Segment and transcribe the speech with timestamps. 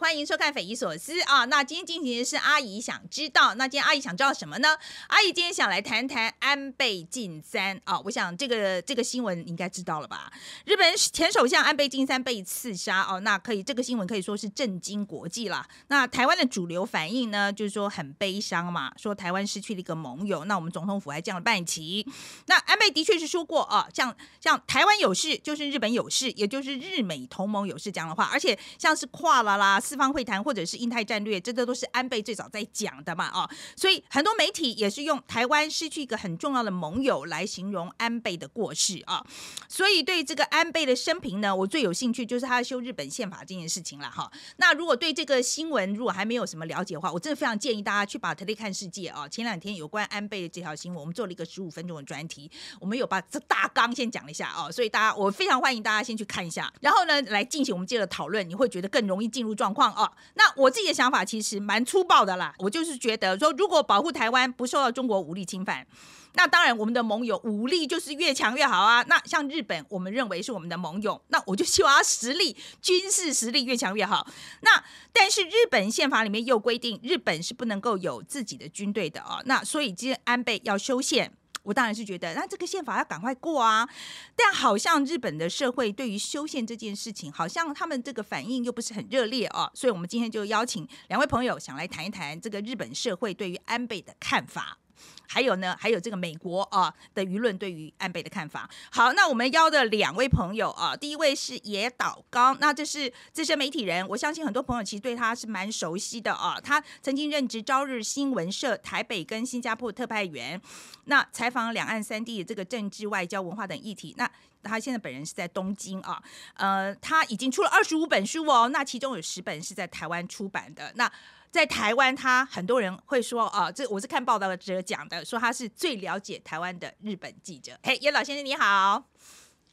[0.00, 1.44] 欢迎收看《匪夷所思》啊。
[1.46, 4.76] 那今天进行的是阿姨想知道，那今天阿姨想知道什么呢？
[5.06, 7.98] 阿姨今天想来谈谈安倍晋三啊。
[8.00, 10.32] 我想这个这个新闻应该知道了吧？
[10.64, 15.66] 日本前首相安倍晋三被刺杀哦，那可以这个新闻可以说是震惊国际了。
[15.88, 20.44] 那台湾的主流反应呢，就是说很悲伤嘛，说台湾失去了一个盟友。
[20.44, 22.06] 那我们总统府还降了半旗。
[22.46, 29.06] 那安倍的确是说过啊，像像台湾有事就是日本有事，也就是日美同盟有事这样的话，而且像是。
[29.12, 39.24] 跨了啦，四方会谈或者是印太战略，这都都是安倍最早在讲的嘛，哦，所以很多媒体也是用台湾失去一个很重要的盟友来形容安倍的过世啊。
[39.68, 44.28] 所以对这个安倍的生平呢，我最有兴趣就是他修日本宪法这件事情了哈。
[44.56, 59.02] 那如果对这个新闻如果还没有什么了解的话，我真的非常建议大家去把《特立看世界》啊，前两天有关安倍的这条新闻，我们做了一个十五分钟的专题，我们有把这大纲先讲了一下啊，所以大家我非常欢迎大家先去看一下，然后呢来进行我们接着讨论，你会觉得更。
[59.02, 60.10] 容易进入状况哦。
[60.34, 62.54] 那我自己的想法其实蛮粗暴的啦。
[62.58, 65.86] 我就是觉得说，如果保护台湾不受到中国武力侵犯，
[66.34, 69.04] 那当然我们的盟友武力就是越强越好啊。
[69.08, 74.26] 那像日本，我们认为是我们的盟友，那我就希望他实力、军事实力越强越好。
[74.60, 79.40] 那但是日本宪法里面又规定，日本是不能够有自己的军队的啊。
[79.44, 81.32] 那所以今天安倍要修宪。
[81.62, 83.88] 我当然是觉得，那这个宪法要赶快过啊！
[84.34, 89.70] 但好像日本的社会对于修宪这件事情，好像他们这个反应又不是很热烈哦。
[89.74, 94.78] 所以我们今天就邀请两位朋友，想来谈一谈这个日本社会对于安倍的看法。
[95.26, 98.68] 还有呢，还有这个美国啊的舆论对于安倍的看法。
[98.90, 106.60] 好，那我们邀的两位朋友啊，第一位是野岛刚，那这是资深媒体人，我相信很多朋友其实对他是蛮熟悉的啊。
[106.60, 110.60] 他曾经任职朝日新闻社台北跟新加坡特派员，
[111.04, 114.14] 那采访两岸三地这个政治、外交、文化等议题。
[114.18, 114.30] 那
[114.62, 116.22] 他现在本人是在东京啊，
[116.54, 120.92] 呃，他已经出了二十五本书哦，那其中有十本是在台湾出版的。
[120.94, 121.10] 那
[121.52, 127.78] 在台湾，他很多人会说啊，这我是看报道者讲的，说他是最了解台湾的日本记者。
[127.82, 129.04] 嘿，叶老先生你好，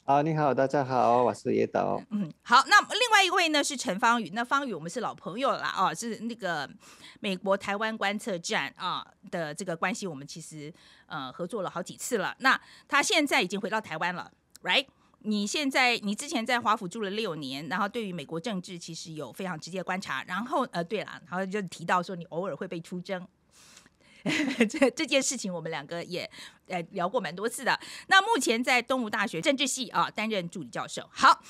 [0.04, 2.04] 啊，你好，大家好，我是叶导。
[2.10, 6.70] 嗯，好，那另外一位呢是陈芳宇，那芳宇我们是老朋友啦，哦，是那个
[7.22, 10.74] 美国台湾观测站啊的这个关系，我们其实
[11.06, 12.36] 呃合作了好几次了。
[12.40, 14.30] 那他现在已经回到台湾了
[14.64, 14.86] ，right？
[15.22, 20.24] 你现在，你之前在华府住了六年，然后对于美国政治其实有非常直接观察。
[20.24, 23.28] 然后，呃，对了，然后就提到说你偶尔会被出征，
[24.70, 26.30] 这这件事情我们两个也
[26.68, 27.78] 呃聊过蛮多次的。
[28.08, 31.10] 那目前在东吴大学政治系啊担任助理教授。
[31.12, 31.44] 好，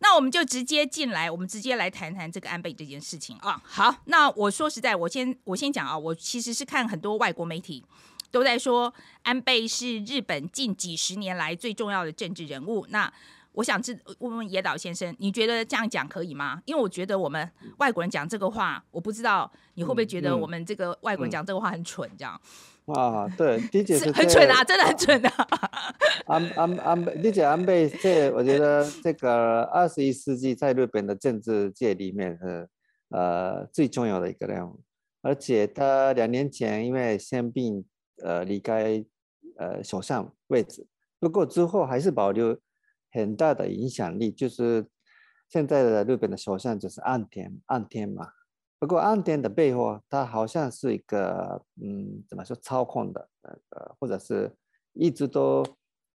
[0.00, 3.62] 那我们就直接进来，我们直接来谈谈这个安倍这件事情啊。
[3.64, 7.82] 好，那我说实在，我先我先讲啊，我其实是看很多外国媒体。
[8.30, 8.92] 都在说
[9.22, 12.86] 安倍是日本近几十年来最重要的政治人物。
[12.90, 13.12] 那
[13.52, 16.60] 我想知问问野岛先生，你觉得这样讲可以吗？
[16.66, 22.38] 因为我觉得我们外国人讲这个话，我不知道你会不会觉得我们这个外国人讲这个话很蠢，这样
[22.84, 23.26] 啊？
[23.38, 25.48] 对，理解是很蠢啊，真的很蠢啊。
[26.26, 32.68] 安安安倍，理解安倍，这我觉得这个二十一世纪在日本的政治界里面是
[33.08, 34.82] 呃最重要的一个人物，
[35.22, 37.86] 而且他两年前因为生病。
[38.22, 39.04] 呃，离开
[39.56, 40.86] 呃首相位置，
[41.18, 42.58] 不过之后还是保留
[43.12, 44.32] 很大的影响力。
[44.32, 44.86] 就是
[45.48, 48.32] 现在的日本的首相就是岸田，岸田嘛。
[48.78, 54.50] 不过岸田的背后，他好像是一个嗯，怎么说操控的，呃，或者是
[54.92, 55.64] 一直都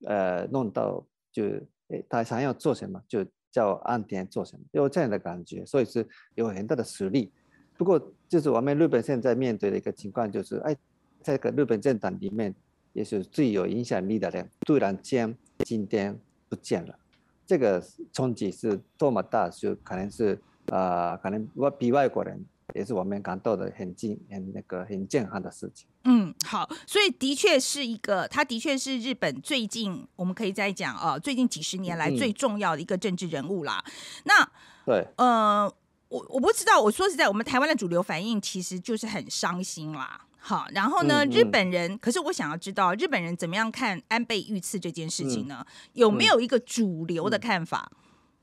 [0.07, 1.45] 呃弄到就
[1.89, 7.33] 诶，他想要做什么就叫岸田做什么，有这样的感觉，所以是有很大的实力。
[7.77, 10.77] 不过就是我们日本现在面对的一个情况，就是哎。
[11.27, 12.55] 这个日本政党里面，
[12.93, 16.17] 也是最有影响力的人，突然间今天
[16.49, 16.97] 不见了，
[17.45, 17.83] 这个
[18.13, 22.41] 冲击是多么大，就可能是啊，可能我比外国人
[22.77, 25.89] 也是我们感到的很近、很那个很震撼的事情。
[26.05, 33.85] 嗯，好，所以的确是一个，他的确是日本最近我们可以再讲啊，最近几十年来最重要的一个政治人物啦。
[34.23, 34.49] 那
[34.85, 35.65] 对，呃，
[36.07, 40.23] 我我不知道，我说实在，我们台湾的主流反应其实就是很伤心啦。
[40.49, 41.25] 好，然后呢？
[41.25, 45.67] 日本人，可是我想要知道日本人怎么样看安倍遇刺这件事情呢？
[45.93, 47.91] 有没有一个主流的看法？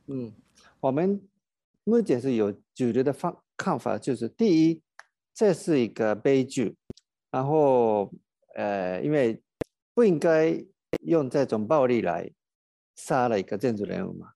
[0.08, 0.34] 嗯，
[0.82, 1.22] 我们
[1.86, 4.82] 目前是有主流的方看法，就是第一，
[5.34, 6.76] 这是一个悲剧，
[7.32, 8.12] 然后
[8.56, 9.42] 呃，因为
[9.94, 10.62] 不应该
[11.04, 12.30] 用这种暴力来
[12.98, 14.28] 杀了一个政治人物嘛，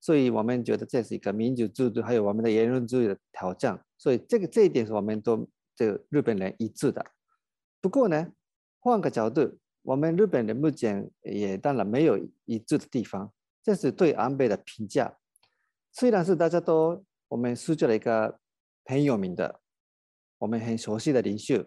[0.00, 5.48] 所以我们觉得这是一个民主制度还有我们的言论自由的挑战，所以这个这一点是我们都。
[5.74, 7.04] 这日本人一致的，
[7.80, 8.32] 不过呢，
[8.80, 13.32] 换个角度，我们日本人目前也当然没有一致的地方。
[13.62, 15.16] 这是对安倍的评价，
[15.92, 18.38] 虽然是大家都我们失去了一个
[18.84, 19.60] 很有名的、
[20.38, 21.64] 我们很熟悉的领袖，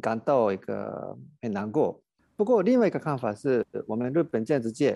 [0.00, 2.00] 感到一个很难过。
[2.36, 4.94] 不过另外一个看法是，我们日本政治界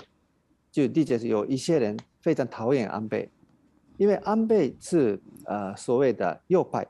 [0.70, 3.30] 就的确是有一些人非常讨厌安倍，
[3.96, 6.86] 因为安倍是呃所谓的右派，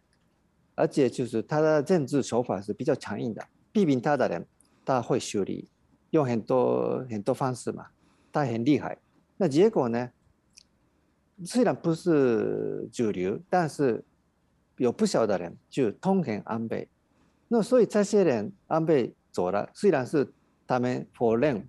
[0.79, 4.47] 而且就是他的政治手法是比较强硬的，批评他的人
[4.85, 5.69] 他会修理，
[6.11, 7.87] 用很多很多方式嘛，
[8.33, 8.97] 他很厉害。
[9.37, 10.11] 那结果呢？
[11.45, 14.05] 虽然不是主流，但是
[14.77, 16.89] 有不少的人就痛恨安倍。
[17.47, 20.33] 那所以这些人安倍走了，虽然是
[20.67, 21.65] 他们否认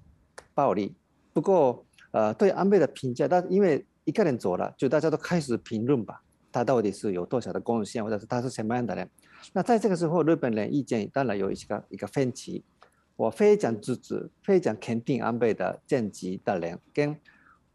[0.56, 0.96] 暴力，
[1.34, 9.10] 不过呃对安倍的评价，但因为一个人走了，就大家都开始评论吧，他到底是有多少的贡献，或者是他是什么样的人。
[9.54, 12.64] 那在这个时候，日本人意见当然有一个一个分歧。
[13.16, 17.16] 我非常支持、非常肯定安倍的政绩的人，跟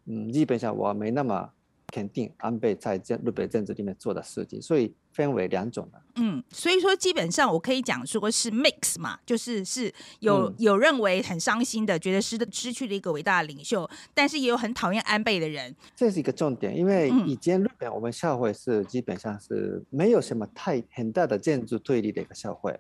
[0.06, 1.50] 嗯基本上我没那么。
[1.88, 6.02] 肯定安倍在这日本政治里面做的事情，所以分为两种的。
[6.16, 15.75] 嗯，所以说基本上我可以讲说是 mix 嘛，就是是有有认为很伤心的，觉得失失去了一个伟大的领袖，但是也有很讨厌安倍的人。
[15.96, 22.78] 这是一个重点，因为以前日本我们社会是基本上是没有什么太很大的建筑对立的一个社会。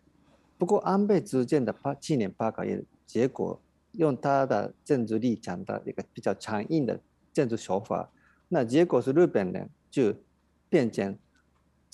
[0.58, 3.60] 不过安倍之间的八七年八个月，结果
[3.92, 7.00] 用他的政治立场的一个比较强硬的
[7.32, 8.08] 政治手法。
[8.48, 10.14] 那结果是日本人就
[10.68, 11.18] 变成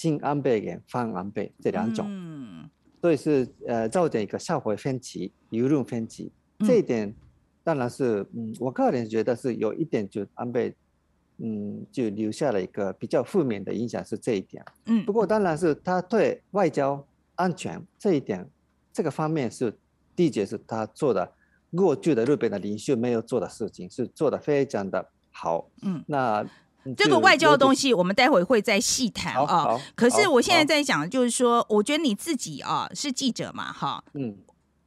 [0.00, 2.70] 亲安倍跟反安倍这两种，嗯
[3.02, 6.32] 所以是呃造成一个社会分歧、舆论分歧。
[6.60, 7.14] 这一点
[7.62, 10.74] 当然是，嗯，我个人觉得是有一点就安倍，
[11.36, 14.64] 嗯，就留下了一个比较负面的影响是这一点。
[14.86, 18.48] 嗯，不过当然是他对外交安全这一点
[18.94, 19.70] 这个方面是，
[20.16, 21.30] 的确是他做的
[21.76, 25.06] 过去的日本的领袖没有做的事情，是做的非常的。
[25.30, 26.42] 好，嗯，那
[26.96, 29.78] 这个外交的东西，我们待会会再细谈啊。
[29.94, 34.36] 可是我现在在讲，就是说，我觉得你自己啊是记者嘛，哈，嗯，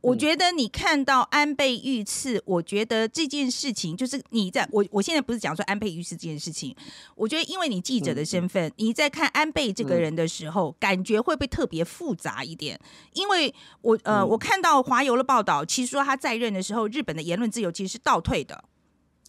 [0.01, 6.75] 我觉得你看到安倍遇刺，我觉得这件事情就是你在我我现在不是讲说安倍遇刺这件事情，
[7.15, 12.79] 我觉得因为你记者的身份，你在看安倍这个人的时候，感觉会不会特别复杂一点？
[13.13, 18.63] 因为我呃，我看到华邮的报道，其实说他在任的时候，日本的言论自由其实是倒退的。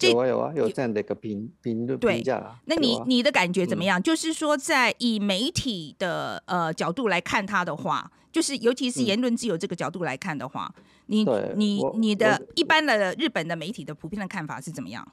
[0.01, 2.59] 有啊有啊，有这样的一个评评论评价啊。
[2.65, 4.01] 那你你的感觉怎么样？
[4.01, 10.73] 就是说，在以媒体的呃角度来看他的话，就是尤其是言论自由这个角度来看的话，
[11.05, 11.25] 你
[11.55, 15.07] 你你的一般的日本的媒体的普遍的看法是怎么样？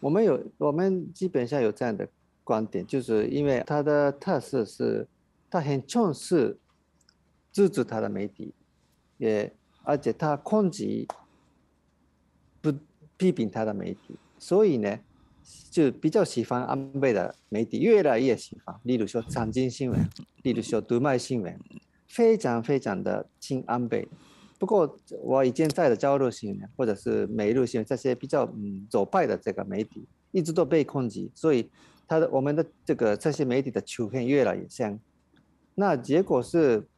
[0.00, 2.08] 我们有我们基本上有这样的
[2.42, 5.06] 观点，就是因为他的特色是，
[5.50, 6.56] 他很重视
[7.52, 8.54] 支持他的媒体，
[9.18, 9.52] 也
[9.82, 11.14] 而且他控制不。
[13.18, 14.98] 批评他的媒体，所以呢，
[15.70, 18.74] 就比较喜欢安倍的媒体，越来越喜欢。
[18.84, 20.08] 例如说产经新闻，
[20.44, 21.58] 例如说读卖新闻，
[22.06, 24.08] 非常非常的亲安倍。
[24.58, 31.68] 不过我以前在的朝日新闻或者是每日新闻这些比较嗯左派的这个媒体，一直都被攻击，所以
[32.06, 34.98] 他的我们的这个这些媒体的图片越来越像。
[35.74, 36.88] 那结果是，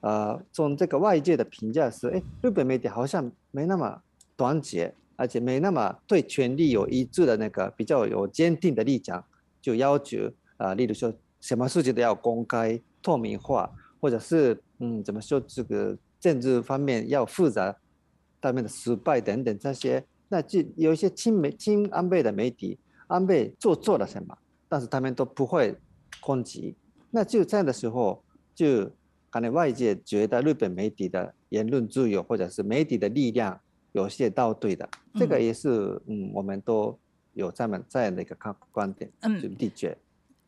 [0.00, 4.02] 呃，从这个外界的评价是，哎，日本媒体好像没那么
[4.36, 4.94] 团结。
[5.18, 9.24] 而且没那么对权力有一致的那个比较有坚定的立场，
[9.60, 13.68] 就要求啊，例如说什么事情都要公开透明化，
[14.00, 17.76] 或者是嗯怎么说这个政治方面要复杂，
[18.40, 25.76] 他们的失败等等这些，那就有一些亲媒亲安倍的媒体，安倍做错了什么，但是他们都不会
[26.20, 26.76] 攻击，
[27.10, 28.22] 那就这样的时候，
[28.54, 28.88] 就
[29.30, 33.60] 可能外界觉得日本媒体的言论自由或者是媒体的力量。
[33.98, 36.96] 有些倒对的，这个也是嗯，我们都
[37.34, 39.96] 有这么这样的一个看观点，嗯，的确。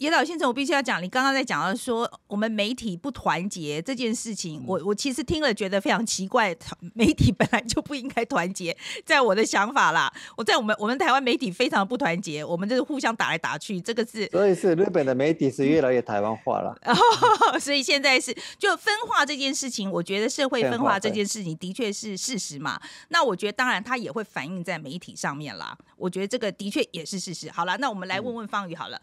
[0.00, 6.56] 野岛先生，我必须要讲，你刚刚在讲到说我们媒体不团结这件事情，我我其实听了觉得非常奇怪，
[6.94, 16.74] 媒体本来就不应该团结，在我的想法啦，我在我们我们台湾媒体非常不团结，我们就是互相打来打去，这个是，所以是日本的媒体是越来越台湾化了，
[17.60, 27.50] 所以现在是就分化这件事情，我觉得社会分化这件事情的确是事实嘛，那我觉得当然它也会反映在媒体上面啦，我觉得这个的确也是事实。
[27.50, 28.98] 好了，那我们来问问方宇好了。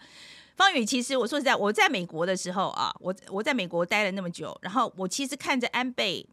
[0.58, 6.26] 方宇，其实我说实在，我在美国的时候啊，我我在美国待了那么久，然后我其实看着安倍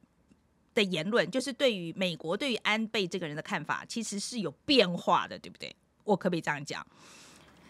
[0.75, 5.77] 的言论，就是对于美国对于安倍这个人的看法，其实是有变化的，对不对？
[6.05, 6.85] 我可不可以这样讲？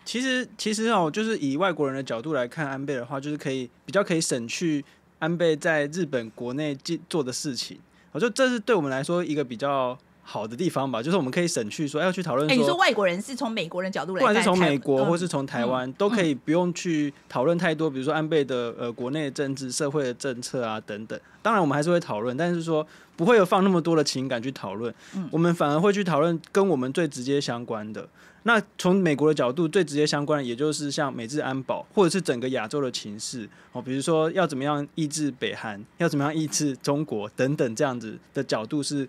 [0.05, 4.85] 其实，其实哦，就是以外国人的角度来看安倍的话，就是可以比较可以省去
[5.19, 6.77] 安倍在日本国内
[7.09, 7.81] 做的事情，
[8.13, 12.77] 我就这是对我们来说一个比较好的地方吧，就是我们可以省去说要去讨论哎，你说说。
[12.79, 21.19] 外国人是从美国人角度来看，不管是从美国嗯或是从台湾，都可以不用去讨论太多，比如说安倍的呃国内的政治、社会的政策啊等等。
[21.43, 28.09] 当然我们还是会讨论，但是说不会有放那么多的情感去讨论，嗯我们反而会去讨论跟我们最直接相关的。
[28.47, 39.09] 那从美国的角度，最直接相关的，也就是像美日安保，或者是整个亚洲的情势哦，比如说要怎么样抑制北韩，要怎么样抑制中国等等这样子的角度是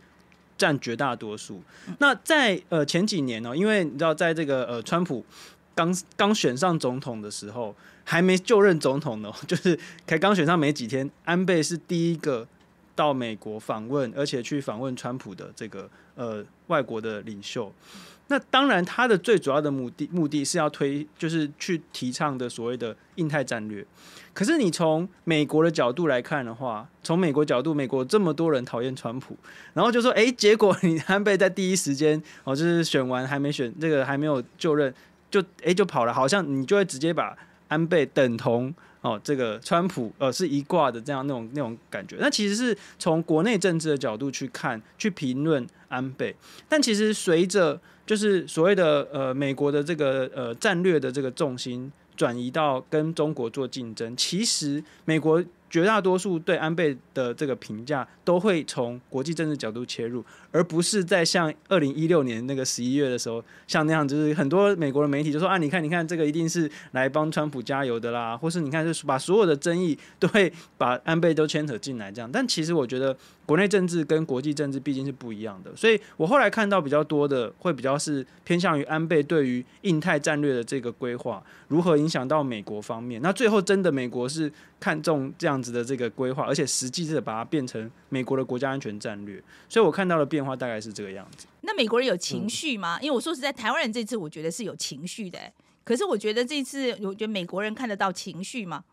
[0.57, 1.61] 占绝大多数。
[1.99, 5.25] 那在呃前几年呢、因为你知道，在这个呃川普
[5.73, 12.47] 刚刚选上总统的时候，还没就任总统呢， 就是才刚选上没几天，安倍是第一个
[12.95, 17.73] 到美国访问，而且去访问川普的这个呃外国的领袖。
[18.27, 23.85] 那当然，他的最主要的目的目的是要推，就是去提倡的所谓的印太战略。
[24.33, 29.37] 可是你从美国的角度来看的话，从美国角度，美国这么多人讨厌川普，
[29.73, 34.93] 然后就说，哎、结果你安倍在第一时间哦，就是选完还没选这个还没有就任，
[35.29, 38.73] 就哎、就跑了，好像你就会直接把安倍等同
[39.05, 42.17] 哦这个川普呃是一挂的这样那种那种感觉。
[42.19, 46.35] 那其实是从国内政治的角度去看去评论安倍，
[46.67, 60.23] 但其实随着就是所谓的呃美国的这个呃战略的这个重心转移到跟中国做竞争，其实美国绝大多数对安倍的这个评价都会从国际政治角度切入，
[60.55, 72.31] 而不是在像二零一六年那个十一月的时候，像那样，就是很多美国的媒体就说啊，你看，你看，这个一定是来帮川普加油的啦，或是你看，就是把所有的争议都会把安倍都牵扯进来这样。
[72.31, 73.13] 但其实我觉得
[73.45, 83.21] 国内政治跟国际政治毕竟是不一样的，所以我后来看到比较多的会比较是偏向于安倍对于印太战略的这个规划如何影响到美国方面。
[83.21, 89.41] 那最后真的美国是看中这样子的这个规划，而且实际是把它变成美国的国家安全战略。
[89.67, 91.47] 所以我看到的变化大概是这个样子。
[91.61, 92.99] 那美国人有情绪吗？
[93.01, 95.51] 因为我说实在，台湾人这次我觉得是有情绪的、欸
[95.83, 98.83] 可是我觉得这次，我觉得美国人看得到情绪吗？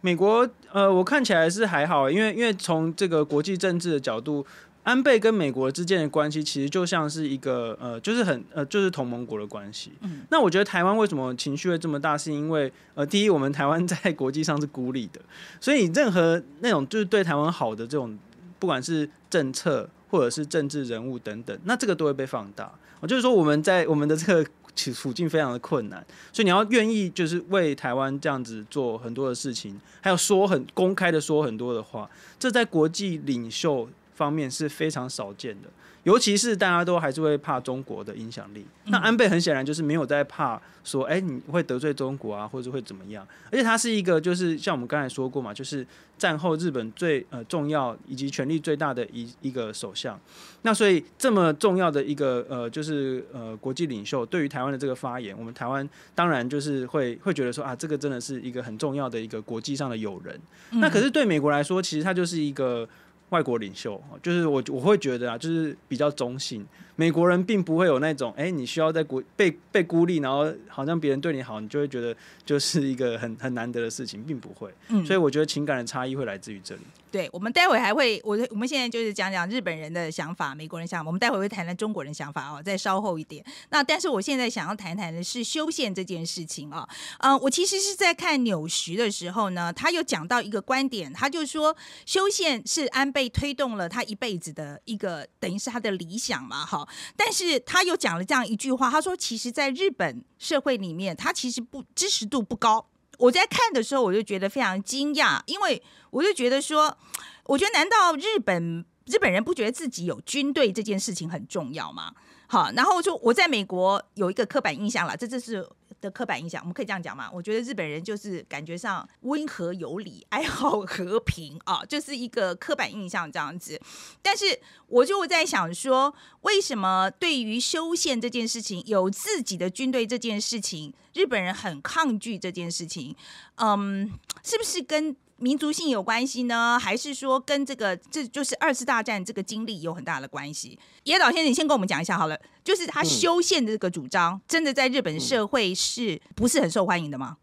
[0.00, 4.46] 美国呃，我看起来是还好，因为因为从这个国际政治的角度，
[4.82, 9.92] 安倍跟美国之间的关系其实就像是一个呃，就是很呃，就是同盟国的关系。
[10.00, 15.20] 嗯那我觉得台湾为什么情绪会这么大，是因为呃，第一，我们台湾在国际上是孤立的，
[15.60, 18.18] 所以任何那种就是对台湾好的这种，
[18.58, 22.70] 不管是政策或者是政治人物等等，那这个都会被放大。
[23.00, 35.68] 我就是说，我们在我们的这个处境非常的困难，所以你要愿意就是为台湾这样子做很多的事情，还有说很公开的说很多的话，这在国际领袖方面是非常少见的。
[36.04, 43.26] 尤其是大家都还是会怕中国的影响力，那安倍很显然就是没有在怕说，哎、你会得罪中国啊，或者会怎么样？
[43.50, 50.18] 而且他是一个就是像我们刚才说过嘛，就是战后日本最呃重要以及权力最大的一一个首相。
[50.62, 60.38] 那所以这么重要的一个呃，就是呃国际领袖对于台湾的这个发言，我们台湾当然就是会会觉得说啊，这个真的是一个很重要的一个国际上的友人。
[60.70, 62.88] 那可是对美国来说，其实他就是一个
[63.30, 66.64] 外国领袖，就是我我会觉得啊，就是比较中性。
[67.00, 72.14] 美国人并不会有那种，哎、你需要在国被被孤立，然后好像别人对你好，你就会觉得
[72.44, 74.70] 就是一个很很难得的事情，并不会。
[74.88, 76.82] 嗯所以我觉得情感的差异会来自于这里。
[77.10, 83.44] 对，我们待会还会，我我们现在就是讲讲日本人的想法、美国人想法，我们待会会谈谈中国人想法哦，再稍后一点。
[83.70, 86.86] 那但是我现在想要谈谈的是修宪这件事情啊、
[87.18, 91.76] 呃，我其实是在看纽徐的时候呢，他有讲到一个观点，他就说
[92.06, 96.86] 修宪是安倍推动了他一辈子的一个，等于是他的理想嘛，哈。
[97.16, 102.88] 但是他又讲了这样一句话，他说，其实，在日本社会里面，他其实不支持度不高。
[103.18, 106.96] 我在看的时候，我就觉得非常惊讶，因为我就觉得说，
[107.44, 112.14] 我觉得难道日本日本人不觉得自己有军队这件事情很重要吗？
[112.50, 115.64] 好，然后就我在美国有一个刻板印象了，这这是
[116.00, 117.30] 的刻板印象，我们可以这样讲嘛？
[117.32, 123.80] 我觉得日本人就是感觉上温和有礼，爱好和平啊，就是一个刻板印象这样子。
[124.20, 133.14] 但是我就在想说，为什么对于修宪这件事情，有自己的军队这件事情，日本人很抗拒这件事情？
[133.58, 134.10] 嗯，
[134.42, 136.78] 是不是跟民族性有关系呢？
[136.78, 140.78] 还是说跟这个这就是二次大战这个经历有很大的关系？
[141.04, 147.38] 野岛先生，你先跟我们讲一下好了，就是他修宪的这个主张，真的在日本社会是不是很受欢迎的吗？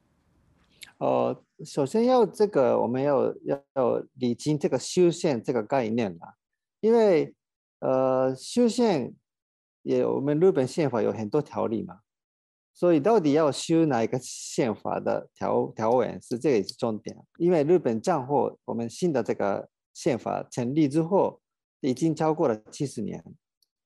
[0.99, 3.33] 呃，首先要这个，我们要
[3.73, 6.35] 要理清这个修宪这个概念啦，
[6.79, 7.33] 因为
[7.79, 9.13] 呃，修宪
[9.83, 11.99] 也我们日本宪法有很多条例嘛，
[12.77, 21.41] 所以到底要修哪一个宪法的条条文是这个也是重点，因为日本战后我们新的这个宪法成立之后，
[21.79, 23.23] 已经超过了七十年，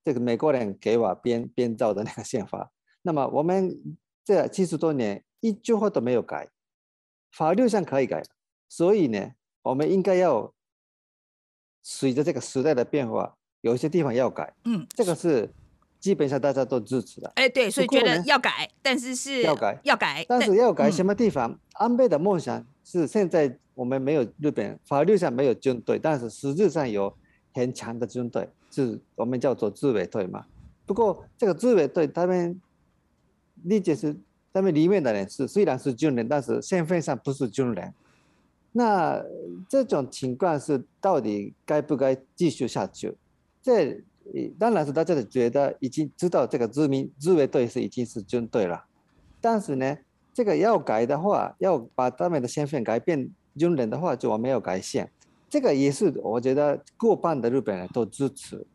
[0.03, 2.69] 这个美国人给我编编造的那个宪法。
[3.03, 6.50] 那么我们这七十多年一句话都没有改，
[7.31, 8.21] 法律上可以改，
[8.67, 9.31] 所以呢，
[9.62, 10.53] 我们应该要
[11.81, 14.53] 随着这个时代的变化，有些地方要改。
[14.65, 15.50] 嗯，这个是
[16.01, 17.31] 基本上大家都支持的。
[17.36, 21.58] 哎，对，所以觉得要改，但是是要改要改，但是要改嗯什么地方？
[21.74, 27.15] 安倍的梦想是现在我们没有日本法律上没有军队，但是实质上有
[27.53, 30.43] 很强的军队，是我们叫做自卫队嘛。
[30.86, 32.60] 不过这个自卫队他们
[33.63, 34.13] 理解是
[34.51, 37.93] 他们里面的人是虽然是军人，但是身份上不是军人。
[38.74, 39.24] 那
[39.70, 43.13] 这种情况是到底该不该继续下去？
[43.62, 43.98] 这呃
[44.57, 48.85] 当然是大家都觉得已经知道这个自民自卫队是已经是军队了，
[49.39, 49.97] 但是呢，
[50.33, 55.09] 这个要改的话，要把他们的身份改变军人的话，就我们要改宪。
[55.50, 58.65] 这个也是我觉得过半的日本人都支持，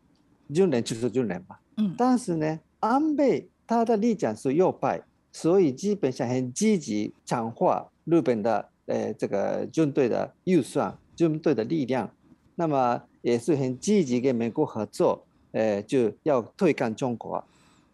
[0.52, 1.56] 军人就是军人嘛。
[1.78, 12.10] 嗯但是呢，安倍他的立场是右派，所以基本上很积极强化日本的呃这个军队的预算、军队的力量，
[12.54, 15.25] 那么也是很积极跟美国合作，
[15.56, 17.42] 呃就要对抗中国。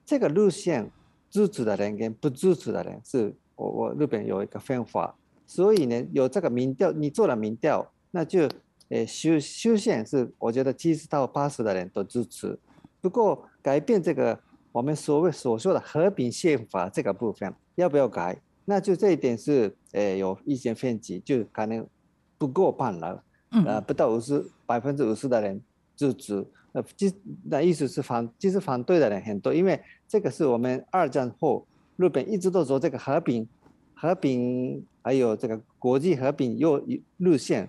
[0.04, 0.90] 这个路线
[1.30, 5.14] 支持的人跟不支持的人是我我日本有一个分化，
[5.46, 8.48] 所以呢有这个民调，你做了民调，那就
[8.88, 12.58] 呃修修宪是我觉得七十到八十的人都支持，
[13.00, 14.38] 不过改变这个
[14.72, 18.36] 我们所谓所说的和平宪法这个部分要不要改？
[18.64, 21.86] 那就这一点是呃有意见分歧，就可能
[22.38, 25.62] 不过半了，呃嗯不到五十百分之五十的人
[25.96, 27.12] 支持，呃其
[27.44, 33.46] 那意思是反其实反对的人很多，因为这个是我们二战后日本一直都走这个和平
[33.94, 36.82] 和平还有这个国际和平路
[37.18, 37.68] 路线，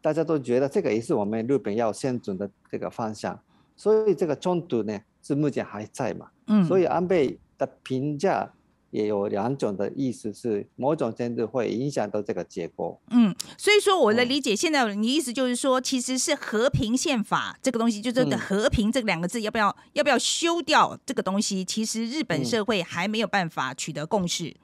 [0.00, 3.38] 大家都觉得这个也是我们日本要先准的这个方向，
[3.76, 8.50] 所以这个冲突呢是目前还在嘛，嗯，所以安倍的评价
[8.96, 12.98] 也有两种的意思，是某种程度会影响到这个结果。
[13.10, 21.62] 嗯，所以说我的嗯理解，现在你意思就是说，其实是和平宪法这个东西，就这个嗯和平这两个字，要不要要不要修掉这个东西？
[21.62, 24.56] 其实日本嗯社会还没有办法取得共识。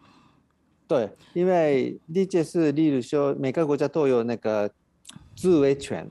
[0.89, 4.71] 对，因为理解是，例如说每个国家都有那个
[5.37, 6.11] 自卫权，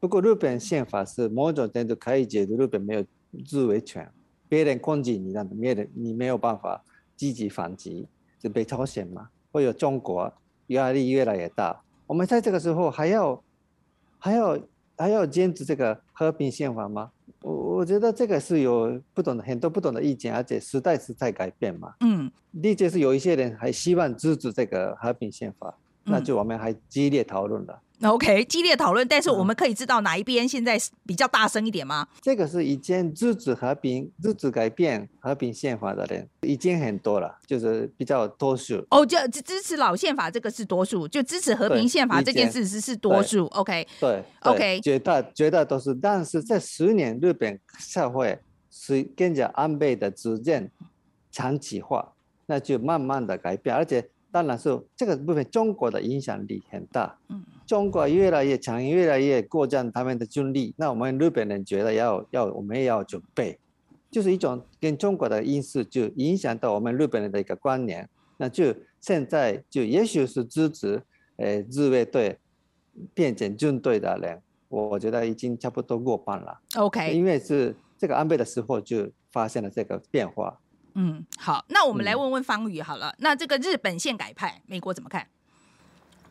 [0.00, 3.04] 不过日本宪法是某种程度可以解读日本没有
[3.44, 4.10] 自卫权，
[4.48, 6.82] 别人攻击你，那没人你没有办法
[7.24, 8.06] 积极反击，
[8.38, 10.30] 就被朝鲜嘛，会有中国
[10.66, 11.82] 压力越来越大。
[12.06, 13.42] 我们在这个时候还要
[14.18, 14.58] 还要
[14.94, 17.10] 还要坚持这个和平宪法吗？
[17.40, 21.94] 我我觉得这个是有不同的很多不同的意见，而且时代是在改变嘛。
[22.00, 27.80] 嗯的确是有一些人还希望支持这个和平宪法，那嗯就我们还激烈讨论了。
[28.10, 32.06] ，OK，激烈讨论，但是我嗯们可以知道哪一边现在是比较大声一点吗？
[32.20, 38.84] 这个是已经支持和平、支持改变和平宪法的人已经很多了，就是比较多数。
[38.90, 43.46] 哦，就支支持老宪法这个是多数，就支持和平宪法这件事是是多数。
[43.46, 45.92] OK，对对 OK 绝大绝大多数。
[45.94, 48.38] 但是这十年，日本社会
[48.70, 50.68] 是跟着安倍的执政
[51.30, 52.12] 长期化，
[52.46, 57.18] 那就慢慢的改变，而且当然是这个部分中国的影响力很大。
[57.28, 63.58] 嗯中国越来越强，越来越扩张他们的军力，那我们日本人觉得要要我们也要准备，
[64.10, 71.02] 就是一种跟中国的因素就影响到我们日本人的一个观念，那就现在就也许是支持
[71.36, 72.38] 呃自卫队
[73.14, 80.60] 变成军队的人，我觉得已经差不多过半了，OK，因为是这个安倍的时候就发现了这个变化。
[80.94, 83.14] 嗯，好，那我们来嗯问问方宇好了。
[83.18, 85.26] 那这个日本宪改派，美国怎么看？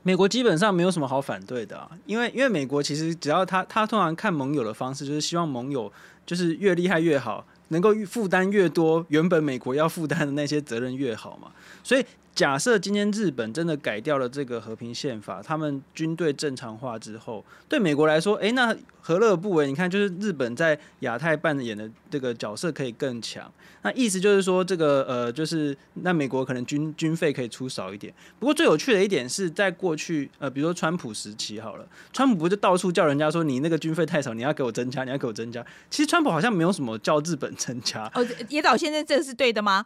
[0.03, 5.91] 美国基本上没有什么好反对的、啊，因为因为美国其实只要他他通常看盟友的方式，就是希望盟友
[6.25, 11.49] 就是越厉害越好，能够负担越多，原本美国要负担的那些责任越好嘛。
[11.83, 19.67] 所以假设今天日本真的改掉了这个和平宪法，他们军队正常化之后，对美国来说，诶，那何乐而不为？
[19.67, 23.51] 你看，就是日本在亚太扮演的这个角色可以更强。
[23.83, 28.11] 那意思就是说，这个呃，就是那美国可能军军费可以出少一点。
[28.39, 35.63] 不过最有趣的一点是在过去，呃，比如说川普时期好了，川普不就到处叫人家说你那个军费太少，你要给我增加，你要给我增加。
[35.91, 39.85] 其实川普好像没有什么叫日本增加，哦，野岛先生，这是对的吗？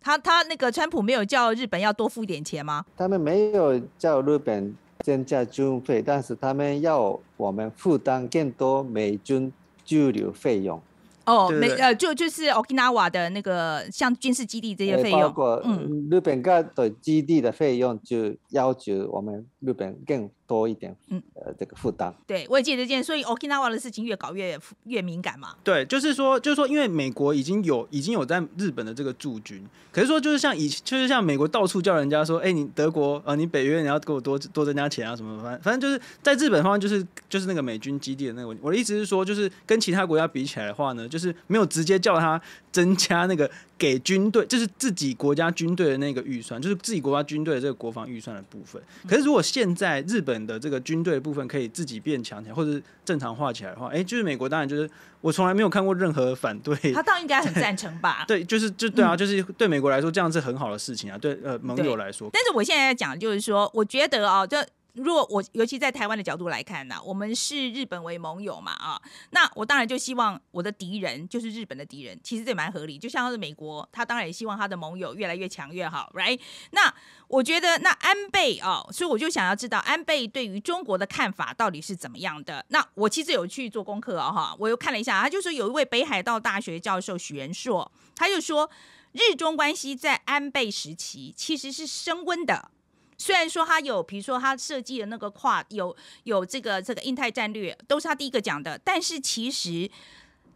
[0.00, 2.84] 他他那个川普没有叫日本要多付一点钱吗？
[2.96, 9.52] 他们没有叫日本增加军费，但是他们要我们负担更多美军
[9.84, 10.80] 驻留费用。
[11.24, 22.14] 哦，对对没呃，就就是 Okinawa 的那个像军事基地这些呃费用，包括嗯日本各的基地的费用，就要求我们日本更多一点，嗯呃，这个负担。
[22.26, 25.54] 对，我也记得这件，所以 Okinawa 的事情越搞越越敏感嘛。
[25.64, 38.62] 对，就是说，就是说，因为美国已经有已经有在日本的这个驻军，可是说就是像以就是像美国到处叫人家说，哎、你德国呃，你北约你要给我多多增加钱啊什么，反正反正就是在日本方面就是就是那个美军基地的那个问题。
[38.64, 48.80] 我的意思是说，就是跟其他国家比起来的话呢，就是没有直接叫他增加那个给军队，就是自己国家军队的那个预算，就是自己国家军队的这个国防预算的部分。
[49.06, 54.88] 可是如果现在日本的这个军队的部分可以自己变强起来，或者是正常化起来的话，哎、就是美国当然就是
[55.20, 56.74] 我从来没有看过任何反对。
[56.94, 58.24] 他倒应该很赞成吧？
[58.28, 61.18] 对，就是就对啊，嗯就是对美国来说，这样是很好的事情啊。
[61.18, 72.98] 对呃盟友来说，但是我现在在讲，就是说，我觉得啊，这如果我尤其在台湾的角度来看呢、我们视日本为盟友嘛啊，那我当然就希望我的敌人就是日本的敌人，其实这也蛮合理。
[72.98, 76.40] 就像是美国，他当然也希望他的盟友越来越强越好，right？
[76.70, 76.92] 那
[77.28, 82.64] 我觉得那安倍啊，所以我就想要知道安倍对于中国的看法到底是怎么样的。
[82.68, 88.70] 那我其实有去做功课哦，哈，我又看了一下，他就说有一位北海道大学教授许元硕，他就说
[89.12, 92.70] 日中关系在安倍时期其实是升温的。
[93.18, 99.90] 虽然说他有，比如说他设计的那个跨有有这个这个印太战略，都是他第一个讲的，但是其实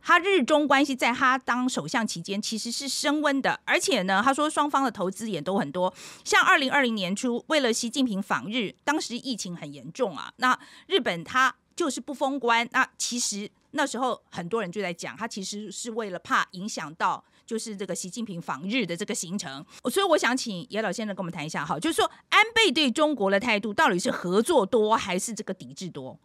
[0.02, 5.92] 他日中关系在他当首相期间其实是升温的，而且呢，他说双方的投资也都很多。
[6.24, 17.24] 像二零二零年初，为了习近平访日，当时疫情很严重啊，那日本他就是不封关，那其实那时候很多人就在讲，他其实是为了怕影响到。
[17.50, 26.16] 就是这个习近平访日的这个行程，所以我想请野老先生跟我们谈一下，哈，就是说安倍对中国的态度到底是合作多还是这个抵制多？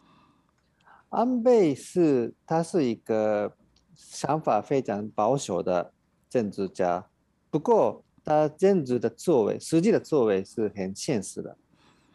[1.09, 3.51] 安倍是他是一个
[3.95, 5.91] 想法非常保守的
[6.29, 7.03] 政治家，
[7.49, 11.57] 不过他政治的作为，实际的作为是很现实的。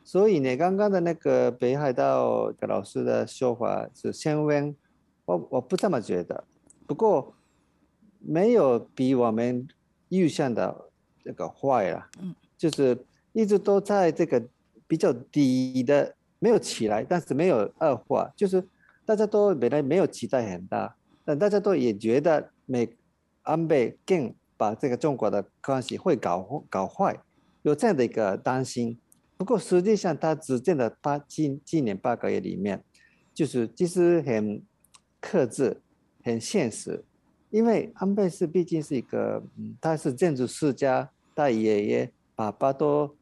[0.05, 4.73] 所以呢，刚刚的那个北海道的老师的说法是先温，
[5.25, 6.45] 我我不这么觉得。
[6.87, 7.35] 不过
[8.21, 9.67] 没有比我们
[10.11, 10.91] 预想的
[11.25, 12.97] 这个坏了，嗯，就是
[13.33, 14.43] 一直都在这个
[14.87, 18.63] 比较低的，没有起来，但是没有恶化，就是
[19.05, 22.97] 大家都本来没有期待很大，但大家都也觉得美
[23.43, 27.19] 安倍更把这个中国的关系会搞搞坏，
[27.63, 28.99] 有这样的一个担心。
[29.37, 32.85] 不过实际上他执政的八今今年八个月里面，
[33.33, 34.63] 就是其实很
[35.19, 35.81] 克制、
[36.23, 37.03] 很现实，
[37.51, 43.15] 因为安倍是毕竟是一个，嗯，他是政治世家，他爷爷、爸爸都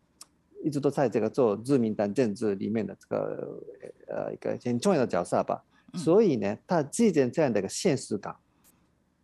[0.63, 3.63] 一直都在这个做自民党政治里面的这个
[4.07, 5.65] 呃一个很重要的角色吧。
[5.95, 8.37] 所以呢，他既然这样的一个现实感，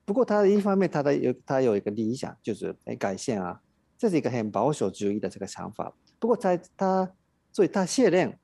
[0.06, 3.60] 不过他一方面他的有他有一个理想，就是哎改宪啊，
[3.98, 5.94] 这是一个很保守主义的这个想法。
[6.18, 7.12] 不过在他，
[7.52, 8.38] 所以他卸任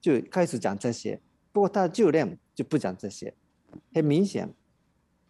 [0.00, 1.20] 就开始讲这些，
[1.52, 3.34] 不过他就任就不讲这些，
[3.92, 4.48] 很明显。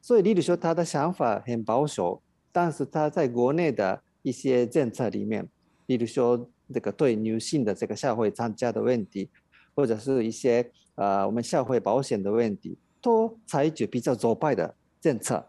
[0.00, 5.46] 所以，例如说他的想法很保守，但是他在国内的一些政策里面，
[5.86, 9.28] 例如说这个对女性的这个社会参加的问题，
[9.74, 15.46] 或者是一些呃我们社会保险的问题，都采取比较左派的政策，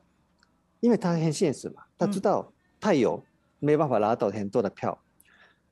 [0.80, 3.24] 因为他很现实嘛，他知道他有
[3.60, 4.98] 没办法拿到很多的票。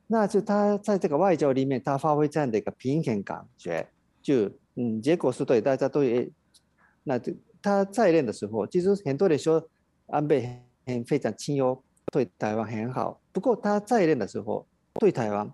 [0.06, 3.88] 那就他在这个外交里面，他发挥这样的一个平衡感觉，
[4.20, 6.28] 就嗯，结果是对大家都也，
[7.04, 9.68] 那就他在任的时候，其实很多人说
[10.06, 13.20] 安倍很非常亲优，对台湾很好。
[13.32, 15.50] 不过他在任的时候，对台湾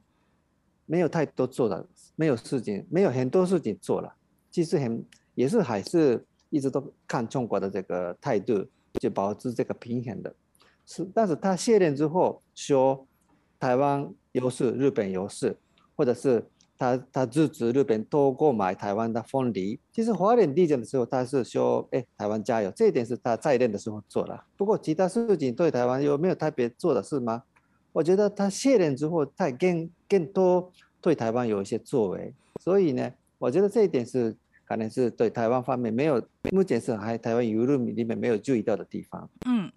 [0.87, 4.15] 没有太多做的，没有事情，没有很多事情做了。
[4.51, 8.67] 其实很也是还是一直都看中国的这个态度，
[9.01, 10.35] 就保持这个平衡的。
[10.87, 13.07] 是，但是他卸任之后说
[13.59, 15.57] 台湾优势，日本优势，
[15.97, 16.43] 或者是
[16.79, 19.79] 他他支持日本多购买台湾的凤梨。
[19.93, 24.45] 其实华人地震的时候，他是说，哎，台湾加油，这一点是他在任的时候做了。
[24.57, 27.43] 不过其他事情对台湾有没有特别做的事吗？
[27.93, 32.35] 我觉得他卸任之后，他更更多对台湾有一些作为。
[32.61, 34.37] 所以呢，我觉得这一点是
[34.67, 39.29] 可能是对台湾方面没有，目前是还台湾舆论里面没有注意到的地方。
[39.47, 39.71] 嗯，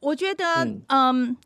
[0.00, 1.36] 我觉得，嗯嗯。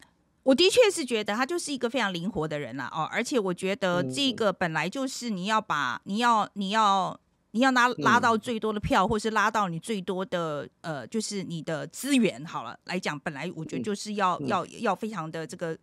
[0.48, 15.76] 我的确是觉得他就是一个非常灵活的人啦，哦，而且我觉得这个本来就是你要把你要你要你要拉拉到最多的票，或是拉到你最多的呃，就是你的资源好了来讲，本来我觉得就是要要要非常的这个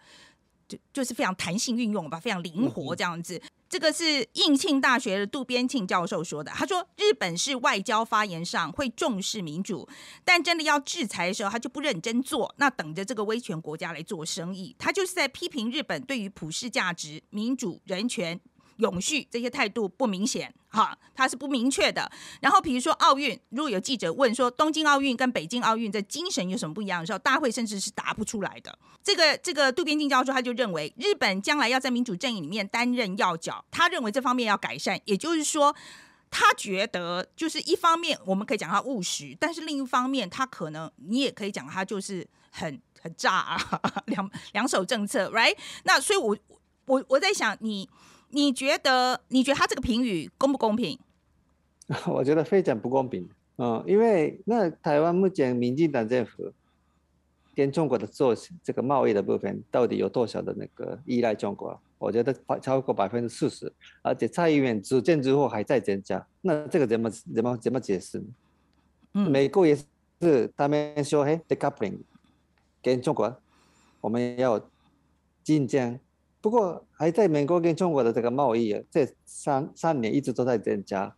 [0.67, 3.41] 就就是非常弹性运用吧，非常灵活这样子。
[3.67, 6.51] 这个是应庆大学的渡边庆教授说的。
[6.51, 9.87] 他说，日本是外交发言上会重视民主，
[10.23, 14.75] 但真的要制裁的时候，他就不认真做，那等着这个威权国家来做生意。
[14.77, 18.39] 他就是在批评日本对于普世价值、民主、人权。
[18.77, 22.11] 永续这些态度不明显，哈，它是不明确的。
[22.41, 28.77] 然后比如说奥运，如果有记者问说东京奥运跟北京奥运的精神有什么不一样的时候，大会甚至是答不出来的。
[29.03, 35.75] 这个这个渡边静教授他就认为，日本将来要在民主阵营里面担任要角，他认为这方面要改善，也就是说。
[36.31, 45.55] 他觉得，就是一方面我们可以讲他务实，但是另一方面，他可能你也可以讲他就是很很炸啊， 两两手政策，right？
[45.83, 46.37] 那所以，我
[46.87, 47.87] 我我在想，你
[48.51, 50.99] 觉得你觉得他这个评语公不公平？
[52.07, 56.51] 我觉得非常不公平，嗯，因为那台湾目前民进党政府
[57.55, 61.79] 跟中国的做这个贸易的部分，到底有多少的那个依赖中国？
[61.97, 63.71] 我觉得超超过百分之四十，
[64.01, 68.25] 而且蔡英文执政之后还在增加，那这个怎么怎么怎么解释呢？
[69.13, 69.77] 嗯，美国也
[70.19, 71.99] 是他们说嘿，decoupling
[72.81, 73.33] 跟中国
[74.01, 74.59] 我们要
[75.43, 75.99] 竞争，
[76.45, 81.15] 不过还在美国跟中国的这个贸易这三三年一直都在增加，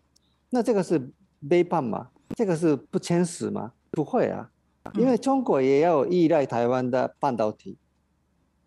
[0.52, 1.12] 那这个是
[1.50, 2.12] 背叛吗？
[2.34, 3.74] 这个是不诚实吗？
[3.92, 4.50] 不会啊，
[4.94, 7.78] 因为中国也要依赖台湾的半导体。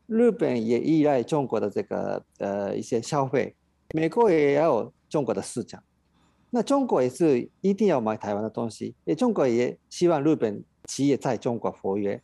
[0.07, 3.57] 日本也依赖中国的这个呃一些消费，
[3.95, 5.83] 美国也要中国的市场，
[6.51, 12.23] 那中国也是一定要买台湾的东西，也中国也希望日本企业在中国活跃，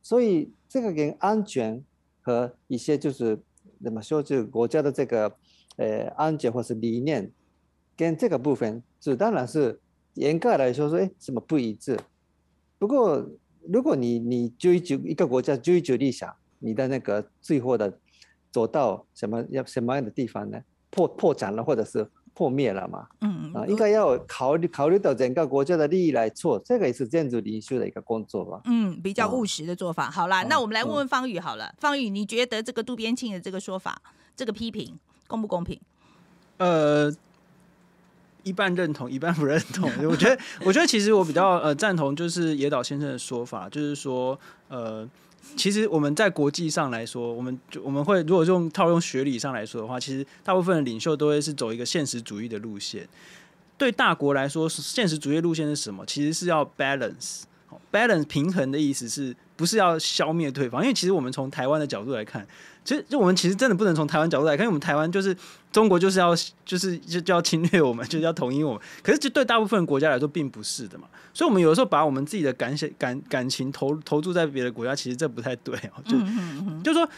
[0.00, 1.84] 所以这个跟安全
[2.22, 3.42] 和一些就是
[3.84, 5.36] 那么说，就是国家的这个
[5.76, 7.30] 呃安全或是理念，
[7.96, 9.78] 跟这个部分，是当然是
[10.14, 11.98] 严格来说说哎什么不一致，
[12.78, 13.24] 不过
[13.68, 16.34] 如果你你追求一个国家追求理想。
[16.60, 17.98] 你的那个最后的
[18.50, 20.58] 走到什么要什么样的地方呢？
[20.88, 23.06] 破破产了，或者是破灭了嘛？
[23.20, 28.60] 嗯啊，应该要考虑考虑到整个国家的利益来做，这个也是建筑领袖的一个工作吧？
[28.64, 30.10] 嗯，比较务实的做法。
[30.10, 31.72] 好啦，那我们来问问方宇好了。
[31.78, 34.02] 方宇，你觉得这个渡边庆的这个说法，
[34.36, 35.80] 这个批评公不公平？
[36.58, 37.14] 呃，
[38.42, 39.88] 一半认同，一半不认同。
[40.10, 45.08] 我觉得，我觉得其实我比较呃赞同，就是野岛先生的说法，就是说呃。
[45.56, 53.08] 其实我们在国际上来说，我们就我们会如果用套用学理上来说的话，其实大部分的领袖都会是走一个现实主义的路线。
[53.76, 56.04] 对大国来说，现实主义路线是什么？
[56.06, 60.82] 其实是要 balance，balance 平衡的意思是不是要消灭对方？
[60.82, 62.46] 因为其实我们从台湾的角度来看。
[62.84, 65.34] 其实，就我们其实真的不能从台湾角度来看，因为我们台湾就是
[65.72, 68.80] 中国就是要就是就就要侵略我们， 就是要统一我们。
[69.02, 71.08] 可是，就对大部分国家来说，并不是的嘛。
[71.32, 76.02] 所以，我们有的时候把我们自己的感想、感感情投投注在别的国家，其实这不太对哦。
[76.04, 76.18] 就
[76.82, 77.08] 就是说，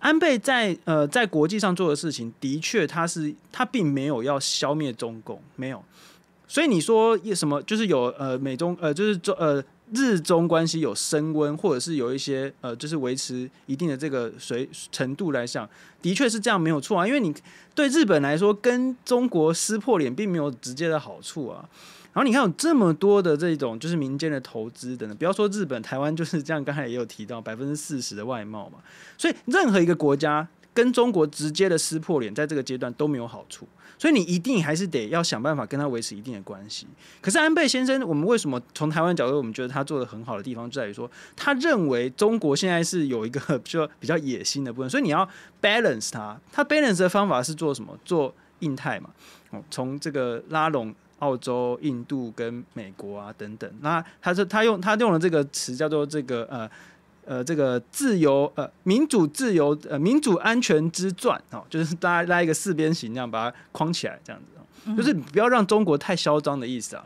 [0.00, 5.82] 安倍在呃在国际上做的事情，的确他是他并没有要消灭中共，没有。
[6.46, 9.64] 所以你说什么就是有呃美中呃就是中呃。
[9.92, 15.68] 日中关系有升温，或者是有一些呃，就是维持一定的这个水程度来讲，
[16.02, 17.06] 的确是这样没有错啊。
[17.06, 17.34] 因为你
[17.74, 21.68] 对日本来说，跟中国撕破脸并没有直接的好处啊。
[22.12, 28.78] 然后你看有这么多的这种就是民间的投资等等，不要说日本、台湾就是这样，刚才也有提到百分之四十的外贸嘛。
[29.18, 33.68] 所以任何一个国家跟中国直接的撕破脸，在这个阶段都没有好处。
[33.98, 36.86] 所以你一定还是得要想办法跟他维持一定的关系。
[37.20, 45.28] 可是安倍先生，我们为什么从台湾角度，我们觉得他做的很好的地方就在于说，他认为中国现在是有一个 说比较野心的部分，所以你要
[45.60, 46.38] balance 他。
[46.52, 47.98] 他 balance 的方法是做什么？
[48.04, 49.10] 做印太嘛，
[49.50, 53.70] 哦，从这个拉拢澳洲、印度跟美国啊等等。
[53.80, 56.70] 那他是他用他用了这个词叫做这个呃。
[57.26, 67.04] 呃，这个自由呃，民主自由呃，民主安全之钻哦，就是大家拉一个四边形，这样把它框起来，这样子，就是不要让中国太嚣张的意思啊。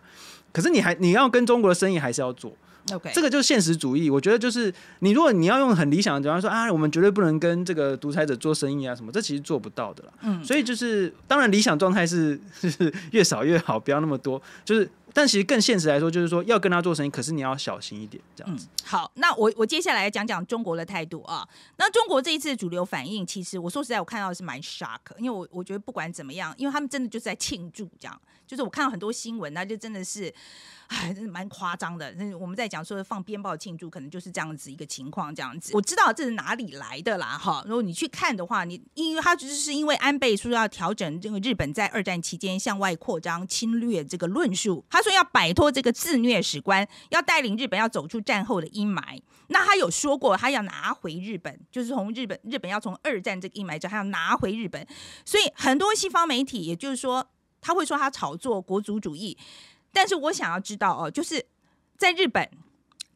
[0.53, 2.53] 可是你还你要跟中国的生意还是要做
[2.93, 4.11] ，OK，这个就是现实主义。
[4.11, 10.13] 我觉得就是你如果你要用很理想的，比方说啊，我们绝对不能跟这个独裁者做生意啊什么，这其实做不到的啦。
[10.23, 14.87] 嗯，所以就是当然理想状态是 是越少越好，不要那么多，就是。
[15.13, 18.67] 但其实更现实来说，就是说要跟他做生意，可是你要小心一点，这样子。
[18.85, 21.47] 好，那我我接下来讲讲中国的态度啊。
[21.77, 28.21] 那中国这一次主流反应，其实我说实在，我看到的是蛮 shock，因为我我觉得不管怎么样，因为他们真的就是在庆祝，这样。
[28.47, 30.25] 就是我看到很多新闻，那就真的是，
[30.89, 32.11] 哎，真的蛮夸张的。
[32.15, 35.71] 那我们在讲说放鞭炮庆祝，可能就是这样子一个情况，这样子。
[35.73, 37.63] 我知道这是哪里来的啦，哈。
[37.65, 49.21] 如果你去看的话，你因为他就是因为安倍说要调整这个日本在二战期间向外扩张侵略这个论述，他他说要摆脱这个自虐史观，要带领日本要走出战后的阴霾。
[49.49, 54.87] 那他有说过，他要拿回日本，就是从日本日本要从二战这个阴霾中，他要拿回日本。
[55.25, 57.31] 所以很多西方媒体，也就是说。
[57.63, 59.37] 他会说他炒作国族主义，
[59.93, 61.45] 但是我想要知道哦，就是
[61.99, 62.51] 在日本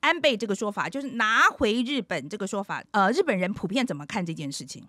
[0.00, 4.86] 安倍这个说法，就是拿回日本这个说法，呃，日本人普遍怎么看这件事情？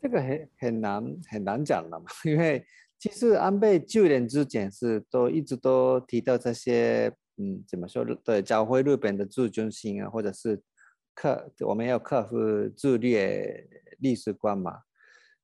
[0.00, 2.66] 这个很很难很难讲的嘛，因为
[3.02, 8.04] 其实安倍就任之前是都一直都提到这些，嗯，怎么说？
[8.22, 10.62] 对，教会日本的自尊心啊，或者是
[11.12, 12.36] 克我们要克服
[12.76, 14.82] 自劣历史观嘛。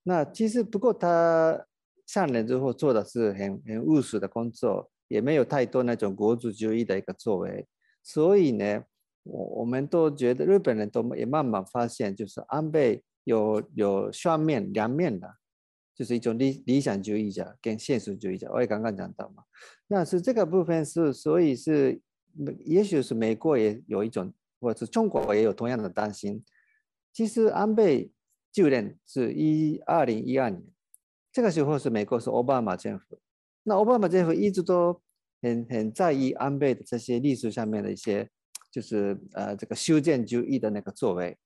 [0.03, 1.65] 那其实不过他
[2.07, 7.67] 上任之后做的是很很务实的工作，也没有太多那种国主主义的一个作为，
[8.01, 8.81] 所以呢，
[9.23, 13.03] 我我们都觉得日本人都也慢慢发现，就是安倍。
[13.25, 15.27] 有有双面两面的，
[15.99, 18.49] 就是一种理理想主义者跟现实主义者。
[18.53, 19.43] 我也刚刚讲到嘛，
[19.87, 21.99] 那是这个部分是，所以是，
[22.63, 26.41] 也许是美国也有一种，或者是中国也有同样的担心。
[27.11, 28.09] 其实安倍
[28.49, 30.63] 就任是一二零一二年，
[31.33, 33.19] 这个时候是美国是奥巴马政府，
[33.63, 35.01] 那奥巴马政府一直都
[35.41, 38.29] 很很在意安倍的这些历史上面的一些，
[38.71, 41.37] 就是呃这个修建主义的那个作为。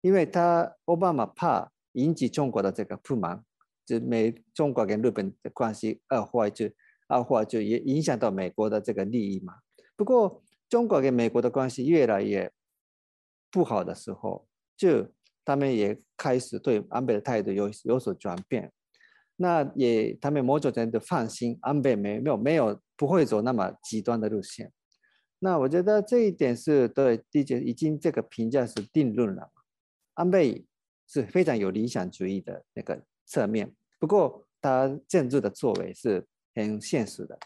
[0.00, 3.42] 因为他奥巴马怕引起中国的这个不满，
[3.86, 6.66] 就美中国跟日本的关系恶化，就
[7.08, 9.54] 恶化就也影响到美国的这个利益嘛。
[9.96, 12.52] 不过中国跟美国的关系越来越
[13.50, 14.46] 不好的时候，
[14.76, 15.10] 就
[15.44, 18.72] 他们也开始对安倍的态度有有所转变。
[19.36, 24.72] 那也他们某种程度放心，安倍没没有没有不会走那么极端的路线。
[25.38, 29.52] 那我觉得这一点是对第九已经这个评价是定论了。
[30.14, 30.66] 安倍
[31.06, 37.38] 是非常有理想主义的那个侧面，不过他政治的作为是很现实的。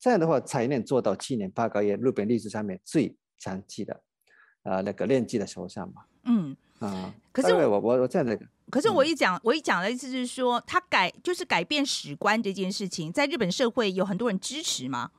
[0.00, 4.00] 这样的话才能做到七年八个月日本历史上面最长期的，
[4.64, 6.02] 呃，那个练级的首相嘛。
[6.24, 8.36] 嗯啊，可是我我我这样的，
[8.70, 15.12] 可是我一讲我一讲的意思是说，他改就是改变史观这件事情，在日本社会有很多人支持吗？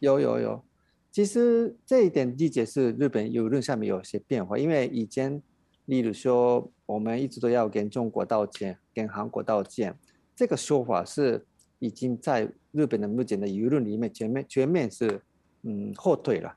[0.00, 0.64] 有有有，
[1.12, 5.42] 其实这一点理解是日本舆论上面有些变化，因为以前。
[5.86, 9.96] 例如说，我们一直都要跟中国道歉，跟韩国道歉，
[10.34, 11.46] 这个说法是
[11.78, 15.22] 已经在日本的目前的舆论里面全面全面是
[15.62, 16.56] 嗯后退了。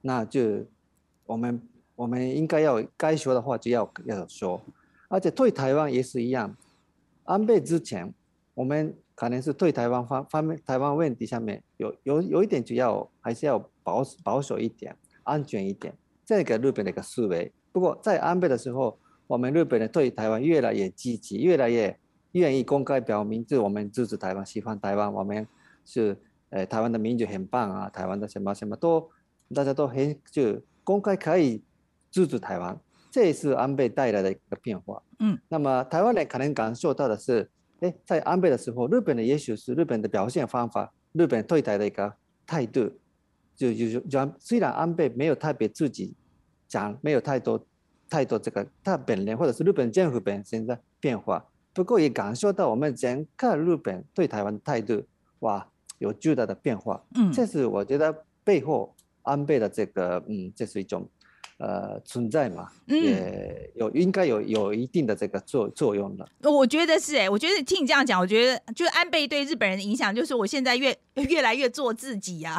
[0.00, 0.66] 那就
[1.24, 1.62] 我们
[1.94, 4.60] 我们应该要该说的话就要要说，
[5.08, 6.56] 而且对台湾也是一样。
[7.22, 8.12] 安倍之前，
[8.54, 17.52] 我们可能是对台湾方方面台湾问题上面有有有一点就要还是要保保守一点，安全一点，这个日本的一个思维。
[17.70, 18.98] 不过在安倍的时候，
[19.28, 21.96] 我们日本人对台湾越来越积极，越来越
[22.32, 25.46] 愿意公开表明，就我们支持台湾，喜欢台湾，我们
[25.84, 26.16] 是
[26.48, 29.06] 呃台湾的民主很棒啊，台湾的什么什么都
[29.54, 31.62] 大家都很就公开可以
[32.10, 35.02] 支持台湾，这也是安倍带来的一个变化。
[35.18, 42.14] 嗯，那么台湾人可能感受到的是，哎，在安倍的时候，日本的也许是日本的表现方法，日本对台的一个
[42.46, 42.90] 态度，
[43.54, 46.16] 就就就虽然安倍没有特别自己。
[46.68, 47.66] 讲没有太多
[48.08, 55.02] 太多这个他本人或者是日本政府本身的变化，不过也感受到我们整个日本对台湾的态度
[55.40, 55.66] 哇
[55.98, 57.02] 有巨大的变化。
[57.14, 61.08] 嗯，这是我觉得背后安倍的这个嗯，这是一种。
[61.60, 66.24] 呃，存在嘛，也有应该有有一定的这个作作用的。
[66.48, 70.96] 我觉得是哎，我觉得听你这样讲，我觉得就是安倍对日本人的影响，就是我现在越
[71.28, 72.56] 越来越做自己呀，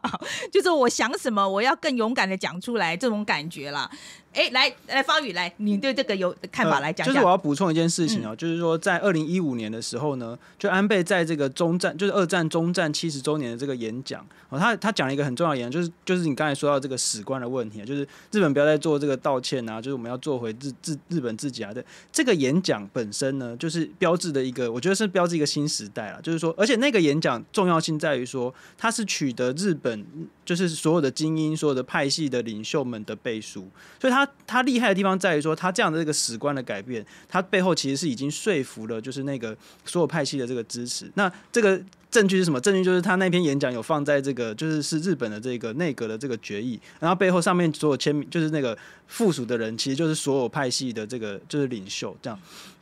[0.52, 3.90] 就是我想什么，我要更勇敢的讲出来，这种感觉啦。
[4.32, 30.06] 哎，来来，方宇来，你对这个有看法来讲就是我要补充一件事情哦，就是说在二零一五年的时候呢，就安倍在这个中战，就是二战中战七十周年的这个演讲哦，他他讲了一个很重要的演讲，就是就是你刚才说到这个史观的问题，就是日本不要再做这个道歉啊，就是我们要做回日日日本自己啊的这个演讲本身呢，就是标志的一个，我觉得是标志一个新时代了，就是说，而且那个演讲重要性在于说，它是取得日本
[30.46, 33.68] 就是所有的精英、所有的派系的领袖们的背书，
[34.00, 34.21] 所以他。
[34.24, 41.10] 他他厉害的地方在于说，他这样的这个史观的改变，他背后其实是已经说服了，就是那个所有派系的这个支持。
[41.14, 41.80] 那这个。
[42.12, 42.60] 证据是什么？
[42.60, 52.14] 证据就是他那篇演讲有放在这个，就是是日本的这个内阁的这个决议，然后背后上面所有签名，就是那个附属的人，其实就是所有派系的这个就是领袖。
[52.20, 52.38] 这样，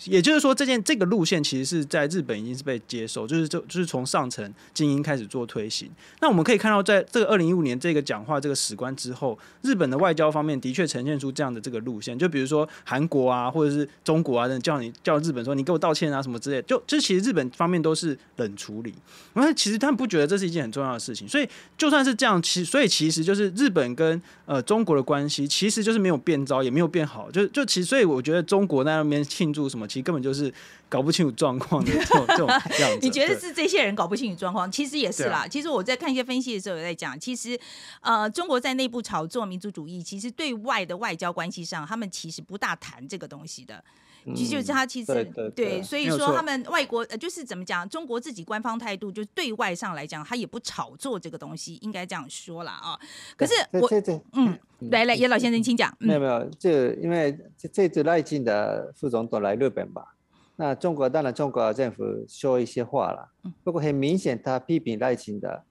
[0.07, 5.89] 也就是说，这件这个路线其实是在日本已经是被接受，就是就就是从上层精英开始做推行。
[6.20, 12.18] 那我们可以看到，在这个二零一五年这个讲话这个史观之后，日本的外交方面的确呈现出这样的这个路线。
[12.18, 18.93] 就比如说韩国啊，或者是中国啊，叫你叫日本说你给我道歉啊什么之类，就就其实日本方面都是冷处理。
[19.35, 21.49] 因为其实他们不觉得这是一件很重要的事情，所以
[21.79, 30.53] 就算是这样，其所以其实就是日本跟呃中国的关系，其实就是没有变糟，也没有变好，就就其实所以我觉得中国在那边庆祝什么，其实根本就是
[30.89, 32.49] 搞不清楚状况的这种这种
[32.81, 32.99] 样子。
[33.01, 34.71] 你觉得是这些人搞不清楚状况？
[34.71, 35.47] 其实也是啦。
[35.49, 37.59] 其实我在看一些分析的时候，也在讲，其实
[38.01, 43.83] 呃中国在内部炒作民族主义，其实对外的外交关系上，他们其实不大谈这个东西的。
[44.35, 52.99] 其实就是他其实对对对所以说他们外国呃就是怎么讲，中国自己官方态度就是对外上来讲，他也不炒作这个东西，应该这样说啦啊。
[53.37, 53.89] 可是我
[54.33, 54.59] 嗯，
[54.91, 55.91] 来来，叶老先生请讲。
[56.01, 60.14] 嗯没有没有，就因为这这次赖清德副总统来日本吧，
[60.57, 65.62] 那中国当然中国政府说一些话了嗯，不过很明显他批评赖清德，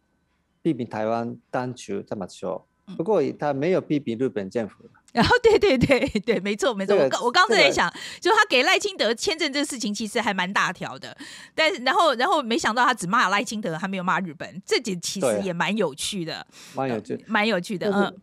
[0.64, 4.90] 批评台湾当局这么说嗯，不过他没有批评日本政府。
[5.14, 11.18] 然后对对对对，没错没错，我刚我刚才这个在想，就他给赖清德签证这个事情其实还蛮大条的，
[11.56, 16.46] 但是然后然后没想到他只骂赖清德，还没有骂日本，这点其实也蛮有趣的，
[16.76, 17.26] 蛮有趣。
[17.28, 18.16] 蛮有趣的，嗯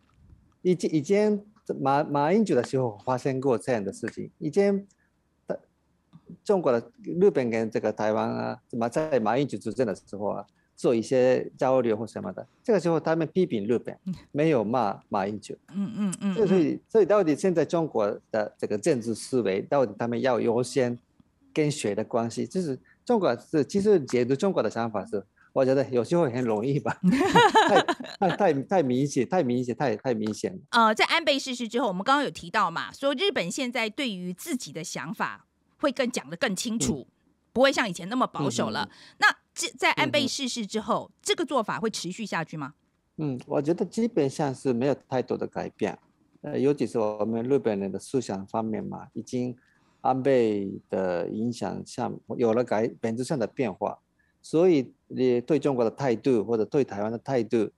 [0.61, 1.45] 以前以前
[1.79, 4.87] 马马英九的时候发生过这样的事情，以前
[6.43, 10.45] 中国的日本跟这个台湾啊，怎么在马英九执政的时候啊，
[10.77, 13.97] 做一些交流或什么的，这个时候他们批评日本，
[14.31, 15.55] 没有骂马英九。
[15.73, 20.97] 嗯嗯嗯这所嗯，以所以到底现在中国的这个政治思维，到底他们要优先
[21.51, 22.45] 跟谁的关系？
[22.45, 26.95] 就是中国是其实解读中国的想法是，我觉得有时候很容易吧，
[28.19, 30.59] 太太太太明显，太明显，太太明显了。
[30.69, 35.47] 呃，在安倍逝世之后，我们刚刚有提到嘛，说日本现在对于自己的想法
[35.79, 37.07] 会更讲得更清楚，
[37.51, 38.87] 不会像以前那么保守了。
[39.17, 42.75] 那这在安倍逝世之后，这个做法会持续下去吗？
[43.17, 45.97] 嗯，我觉得基本上是没有太多的改变，
[46.41, 49.57] 呃，尤其是我们日本人的思想方面嘛，已经
[50.01, 53.97] 安倍的影响下有了改本质上的变化，
[54.43, 57.71] 所以你对中国的态度或者对台湾的态度，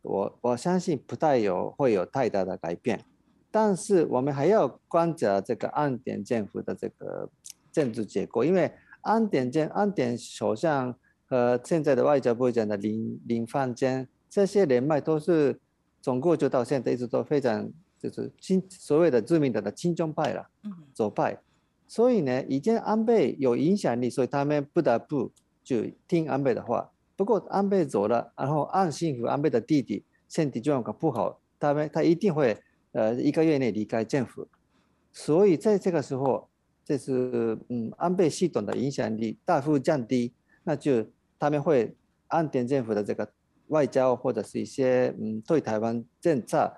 [0.00, 3.04] 我我相信不太有会有太大的改变，
[3.50, 7.28] 但是我们还要观察这个岸田政府的这个
[7.70, 8.72] 政治结构，因为
[9.02, 10.98] 岸田政安典首相
[11.28, 14.08] 和现在的外交部长的林林范坚。
[14.28, 15.58] 这些人脉都是
[16.02, 21.38] 从过去到现在一直都非常就是亲所谓的知名的的亲中派了，嗯左派，
[21.86, 25.32] 所以呢，以前安倍有影响力，所以他们不得不
[25.64, 26.90] 就听安倍的话。
[27.16, 32.58] 不过安倍走了，然后岸信夫安倍的弟弟身体状况不好，他们他一定会
[32.92, 34.46] 呃一个月内离开政府，
[35.12, 36.48] 所以在这个时候，
[36.84, 41.06] 这是嗯安倍系统的影响力大幅降低，那就
[41.38, 41.96] 他们会
[42.28, 43.28] 安典政府的这个
[43.68, 46.72] 外交或者是一些嗯对台湾政策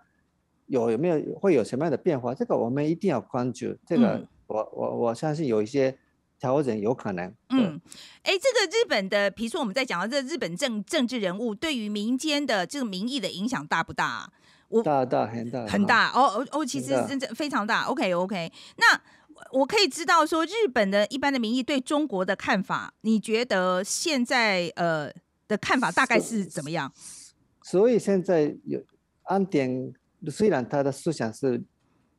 [0.66, 2.34] 有有没有会有什么样的变化？
[2.34, 3.76] 这个我们一定要关注。
[3.86, 5.98] 这个嗯我我我相信有一些
[6.38, 7.34] 调整有可能。
[7.50, 7.80] 嗯，
[8.22, 14.32] 哎，这个日本的，比如说我们在讲到这日本政政治人物对于民间的这个民意的影响大不大啊、
[14.68, 15.84] 我大大很大很。
[15.86, 17.82] 大哦哦哦，其实真正非常大。
[17.84, 19.00] OK OK，那
[19.52, 25.12] 我可以知道说，日本的一般的民意对中国的看法，你觉得现在呃
[25.46, 26.92] 的看法大概是怎么样？
[27.62, 28.82] 所以现在有
[29.24, 29.92] 安典，
[30.28, 31.62] 虽然他的思想是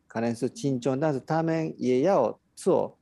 [0.08, 2.98] 可能是亲中，但是他们也要做，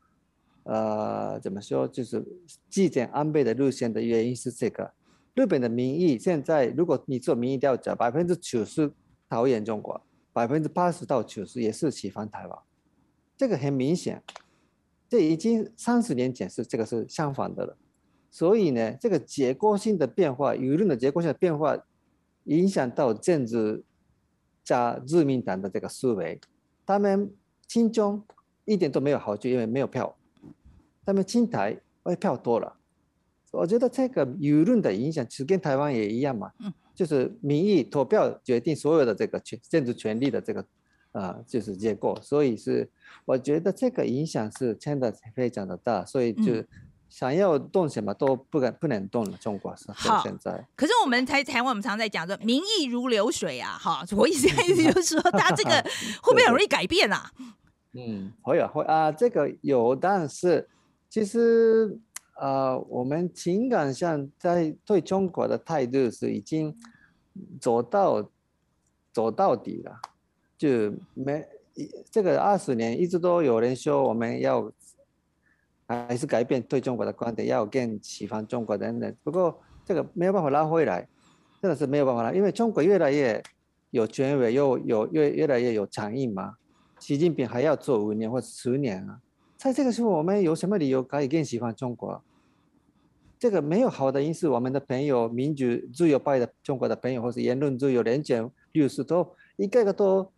[0.63, 2.25] 呃，怎么说，就是
[2.69, 4.93] 纪检安倍的路线的原因是这个。
[5.33, 8.91] 日本的民意现在，如果你做民意调查，百分之九十
[9.29, 10.01] 讨厌中国，
[10.33, 12.59] 百分之八十到九十也是喜欢台湾，
[13.37, 14.21] 这个很明显。
[15.07, 17.77] 这已经三十年前是这个是相反的了。
[18.29, 21.77] 所以呢，这个结构性的变化，舆论的结构性的变化，
[22.43, 23.83] 影响到政治
[24.63, 26.39] 加自民党的这个思维。
[26.85, 27.33] 他们
[27.67, 28.21] 亲中
[28.65, 30.17] 一点都没有好处，因为没有票；
[31.05, 32.75] 他们亲台，哎，票多了。
[33.51, 40.65] 我觉得这个舆论的影响，其实跟台湾也一样嘛，嗯就是民意投票决定所有的这个权政治权利的这个
[41.11, 42.17] 啊、就是结构。
[42.21, 42.89] 所以是
[43.25, 46.67] 我觉得这个影响是真的非常的大，所以就嗯
[47.09, 49.37] 想要动什么都不敢不能动了。
[49.37, 50.67] 中国是好现在。
[50.75, 55.71] 可是我们台台湾我们常在讲说民意如流水啊，哈，我意思意思就是说，他这个
[56.21, 57.31] 会不会很容易改变啊？
[57.93, 60.67] 嗯，会啊会啊，这个有，但是
[61.09, 61.97] 其实
[62.35, 66.75] 呃，我们情感上在对中国的态度是已经
[67.59, 68.29] 走到
[69.13, 69.99] 走到底了，
[70.57, 71.45] 就没
[72.09, 74.71] 这个二十年一直都有人说我们要
[75.85, 79.15] 还是改变对中国的观点，要更喜欢中国等等。
[79.23, 81.07] 不过这个没有办法拉回来，
[81.61, 83.41] 真的是没有办法拉，因为中国越来越
[83.91, 86.55] 有权威，又有越越来越有强硬嘛。
[86.99, 89.21] 习近平还要做五年或者十年啊，
[89.55, 92.21] 在这个时候，我们有什么理由可以更喜欢中国？
[93.39, 100.31] 这个没有好的因素，我们的朋友、民主自由派的中国的朋友，或是言论自由、人权律师都一个个都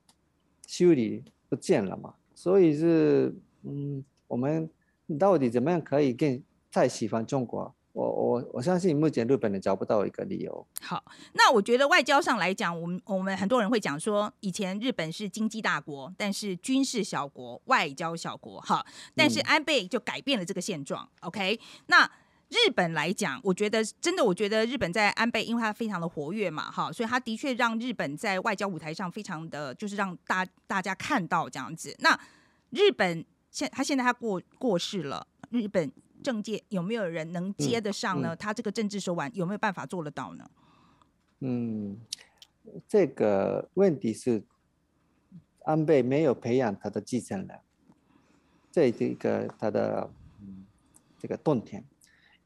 [0.69, 2.13] 修理不见了嘛。
[2.35, 4.69] 所以是，嗯，我们
[5.17, 7.73] 到底怎么样可以更再喜欢中国？
[7.91, 10.67] 我我我相信目前日本人找不到一个理由。
[10.79, 11.03] 好，
[11.33, 18.85] 那我觉得外交上来讲，我们我们很多人会讲说，以前日本是经济大国，但是军事小国，外交小国，哈。
[19.15, 21.09] 但是安倍就改变了这个现状。
[21.21, 22.09] OK，那
[22.49, 31.95] 日本来讲，我觉得真的，我觉得日本在安倍，因为他非常的活跃嘛，哈，所以他的确让日本在外交舞台上非常的就是让大大家看到这样子。
[31.99, 32.19] 那
[32.71, 35.91] 日本现他现在他过过世了，日本。
[36.21, 38.35] 政界有没有人能接得上呢？
[38.35, 40.51] 他这个政治手腕有没有办法做得到呢？
[41.39, 41.97] 嗯，
[42.89, 44.43] 这个问题是
[45.63, 47.59] 安倍没有培养他的继承人，
[48.69, 50.11] 这一个他的
[51.17, 51.85] 这个动点，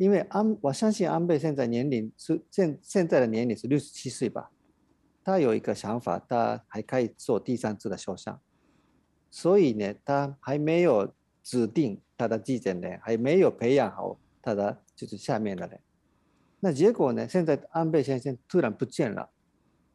[0.04, 4.52] 因为安我相信安倍现在年龄是现现在的年龄是六十七岁吧，
[5.24, 8.40] 他有一个想法，他还可以做第三次的首相，
[9.30, 12.02] 所以呢，他还没有指定。
[12.16, 15.80] 他的继承人还没有培养好他的就是下面的人，
[16.60, 17.28] 那结果呢？
[17.28, 19.30] 现在安倍先生突然不见了，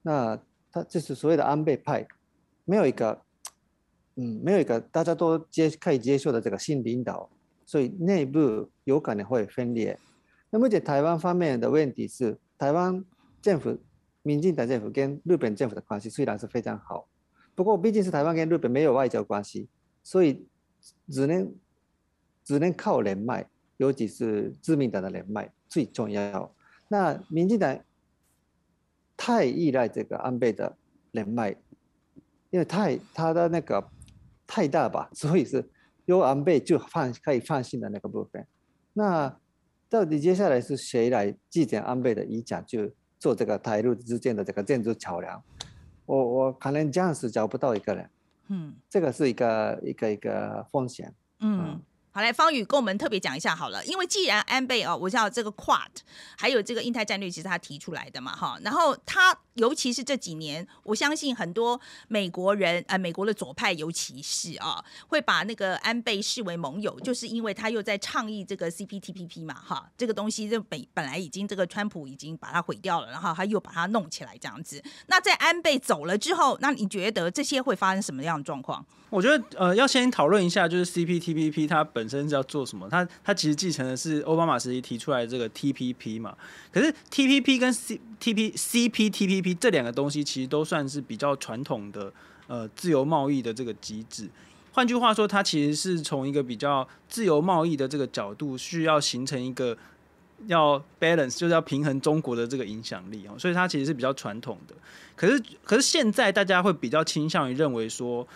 [0.02, 0.38] 那
[0.70, 2.06] 他就是所谓的安倍派，
[2.64, 3.22] 没有一个，
[4.16, 7.30] 嗯，没有一个大家都接可以接受的这个新领导，
[7.68, 9.98] 所以内部有可能会分裂。
[10.48, 13.04] 那目前台湾方面的问题是，台湾
[13.42, 13.76] 政府、
[14.22, 17.06] 民进党政府跟日本政府的关系虽然是非常好，
[17.54, 19.68] 不过毕竟是台湾跟日本没有外交关系，
[20.02, 20.48] 所以
[21.08, 21.54] 只能。
[22.44, 23.46] 只能靠人脉，
[23.76, 26.50] 尤其是自民党的人脉最重要。
[26.88, 27.78] 那民进党
[29.18, 30.74] 太依赖这个安倍的
[31.12, 31.50] 人脉，
[32.48, 33.86] 因为太他的那个
[34.46, 35.62] 太大吧，所以是
[36.16, 38.46] 有安倍就放可以放心的那个部分。
[38.94, 39.36] 那
[39.88, 45.42] 到底接下来是谁来继承安倍的遗产，就做这个台陆之间的这个建筑桥梁？
[46.06, 48.10] 我我可能这样子找不到一个人，
[48.48, 51.80] 嗯，这个是一个一个一个风险，嗯。
[52.10, 55.86] 好，来方宇跟我们特别讲一下好了，因为既然安倍哦，我知道这个 Quad
[56.36, 61.78] 还有这个印太战略，其实他提出来的嘛，哈，然后他尤其是这几年，我相信很多
[62.08, 74.82] 美国人，呃，美国的左派尤其是啊，会把那个安倍视为盟友，就是因为他又在倡议这个 CPTPP 嘛，哈，这个东西就本本来已经这个川普已经把它毁掉了，然后他又把它弄起来这样子。
[75.08, 78.84] 那在安倍走了之后，那你觉得这些会发生什么样的状况？
[79.10, 82.86] 我觉得呃，要先讨论一下，就是 CPTPP 它本身是要做什么？
[82.90, 86.36] 它它其实继承的是奥巴马时期提出来的这个 TPP 嘛。
[86.70, 92.12] 可是 TPP 跟 CTP CPTPP 这两个东西其实都算是比较传统的
[92.46, 94.28] 呃自由贸易的这个机制。
[94.72, 99.76] 换句话说，它其实是从一个比较自由贸易的这个角度，需要形成一个
[100.46, 103.34] 要 balance，就是要平衡中国的这个影响力啊。
[103.38, 104.74] 所以它其实是比较传统的。
[105.16, 108.26] 可是可是现在大家会比较倾向于认为说。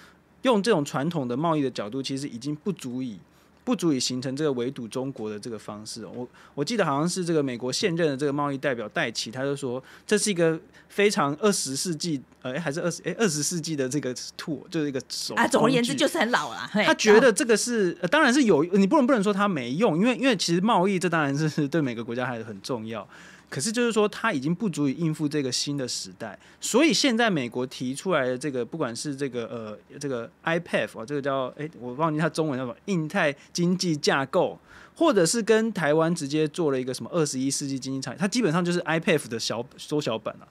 [0.43, 3.17] 用这种传统的贸易的角度，其实已经不足以
[3.65, 6.05] 不足以形成这个围堵中国的这个方式。
[6.07, 10.59] 我我记得好像是这个美国现任的这个贸易代表戴奇，他就说这是一个
[10.89, 16.69] 非常二十世纪，呃，还是二十哎二十世纪的这个 tool，就是一个手啊，总而言之就是很老了。
[16.85, 23.07] 他觉得这个是当然是有，你不能不能说它没用，因为因为其实贸易这当然是对每个国家还是很重要。
[23.53, 34.59] 可是就是说，它已经不足以应付这个新的时代，所以现在美国提出来的这个，不管是这个呃这个 IPF 啊，这个叫哎我忘记它中文叫什么，印太经济架构，
[34.97, 40.49] 或者是跟台湾直接做了一个什么二十一世纪经济产业，它基本上就是 IPF 的小缩小版了。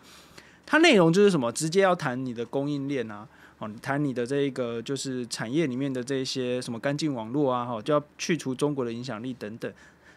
[0.67, 3.27] 它内容就是什么，直接要谈你的供应链啊，
[3.57, 9.73] 哦，谈你的这个就是产业里面的这些什么干净网络啊，哈，就要去除中国的影响力等等。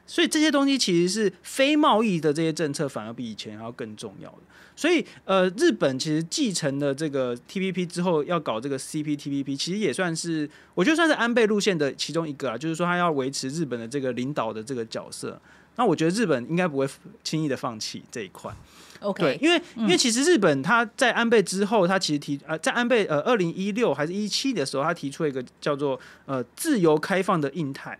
[0.06, 4.38] 所以这些东西其实是非贸易的这些政策，反而比以前还要更重要的。
[4.76, 12.58] 所以，呃，日本其实继承了这个 TPP 之后，要搞这个 CPTPP，其实也算是，我觉得算是安倍路线的其中一个啊。
[12.58, 15.40] 就是说，他要维持日本的这个领导的这个角色。
[15.76, 16.88] 那我觉得日本应该不会
[17.22, 18.52] 轻易的放弃这一块。
[18.98, 27.96] OK，对，因为因为其实日本他在安倍之后，他其实提呃，在安倍呃二零一六还是一七的时候，他提出了一个叫做呃自由开放的印太。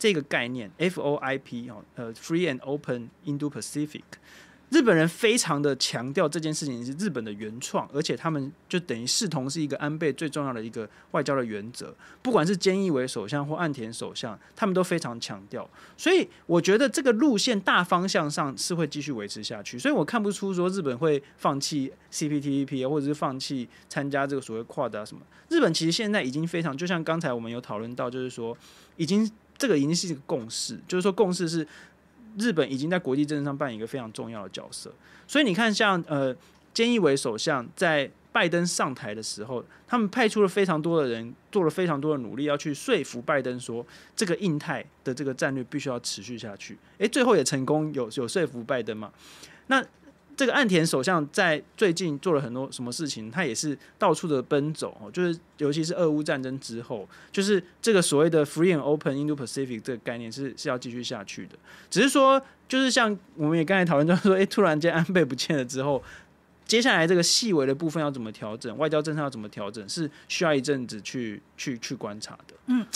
[0.00, 4.00] 这个概念，FOIP 哦，呃，Free and Open Indo-Pacific，
[4.70, 11.94] 日本人非常的强调这件事情是日本的原创，而且他们就等于视同是一个安倍最重要的一个外交的原则。
[12.22, 15.68] 不管是菅义伟首相或岸田首相，他们都非常强调。
[15.98, 19.78] 所以我觉得这个路线大方向上是会继续维持下去。
[19.78, 25.20] 所以我看不出说日本会放弃 CPTPP 或者是放弃参加这个所谓跨的什么。
[25.50, 28.56] 日本其实现在已经非常，就像刚才我们有讨论到，就是说
[28.96, 29.30] 已经。
[29.60, 31.66] 这个已经是一个共识，就是说共识是
[32.38, 34.90] 日本已经在国际政治上扮演一个非常重要的角色。
[35.28, 36.34] 所以你看，像呃，
[36.74, 43.84] 菅义伟首相在拜登上台的时候，他们派出了非常多的人，做了非常多的努力，要去说服拜登说，
[44.16, 46.78] 这个印太的这个战略必须要持续下去。
[46.96, 49.12] 诶，最后也成功有有说服拜登嘛？
[49.66, 49.84] 那
[50.40, 53.30] 这个岸田首相在最近做了很多什么事情？
[53.30, 61.58] 他也是到处的奔走，就是尤其是俄乌战争之后，就是这个所谓的 “free and open Indo-Pacific” 这个概念是是要继续下去的。
[61.90, 66.02] 只是说，就是像我们也刚才讨论到说，诶， 突然间安倍不见了之后。
[66.64, 72.54] 接下来这个细微的部分要怎么调整，外交政策要怎么调整，是需要一阵子去去去观察的。
[72.66, 72.86] 嗯，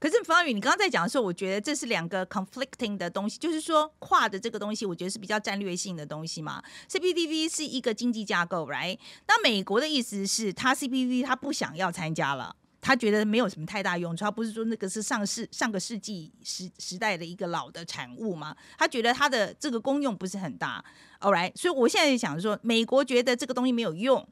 [0.00, 6.62] 可是方宇，你刚刚在讲的时候，我觉得这是两个 conflicting 的东西，就是说跨的这个东西，我觉得是比较战略性的东西嘛。
[6.88, 8.98] CPTV 是一个经济架构，right？
[9.28, 12.56] 那美国的意思是，他 CPTV 他不想要参加了。
[12.82, 18.56] 他觉得没有什么太大用处，他不是说那个是上世上个世纪时时代的一个老的产物吗？
[18.78, 20.82] 他觉得他的这个功用不是很大
[21.20, 24.26] ，All right，所以我现在想说，美国觉得这个东西没有用，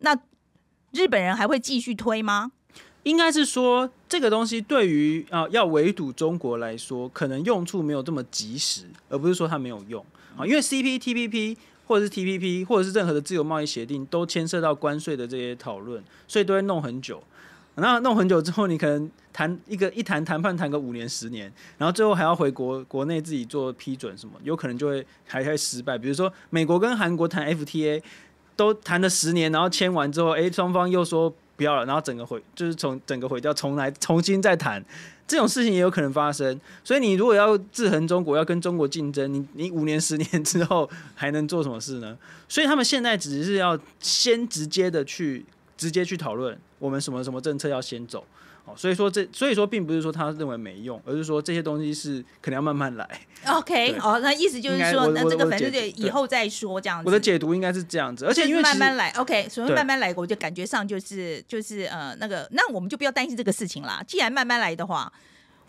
[0.00, 0.18] 那
[0.90, 2.50] 日本人还会继续推吗？
[3.04, 10.04] 应该是说，这个东西对于啊要围堵中国来说，可能用处没有这么及时，而不是说它没有用
[10.36, 11.56] 啊，因为 CPTPP。
[11.84, 17.22] 或者是 T P P，或者是任何的自由贸易协定，都牵涉到关税的这些讨论，所以都会弄很久。
[17.74, 25.98] 那弄很久之后，你可能谈一个一谈谈判谈个五年十年，然后最后还要回国国内自己做批准什么，有可能就会还会失败。
[25.98, 28.02] 比如说美国跟韩国谈 F T A，
[28.56, 34.84] 都谈了十年，然后签完之后，哎，双方又说不要了，然后整个毁，就是从整个毁掉，重来重新再谈。
[35.28, 42.18] 这种事情也有可能发生，所以你如果要制衡中国，要跟中国竞争，你你五年十年之后还能做什么事呢？
[42.48, 45.46] 所以他们现在只是要先直接的去
[45.76, 48.26] 直接去讨论我们什么什么政策要先走。
[48.64, 53.08] 哦，所以说这，所以说并不是说他认为没用，而是说这些东西是可能要慢慢来。
[53.48, 57.06] OK，哦，那意思就是说，那这个反正就以后再说这样子。
[57.06, 64.02] 我的解读应该是这样子，而且因为慢慢来，OK，所以慢慢来，我就感觉上就是就是呃那个，那我们就不要担心这个事情啦。
[64.06, 65.12] 既然慢慢来的话。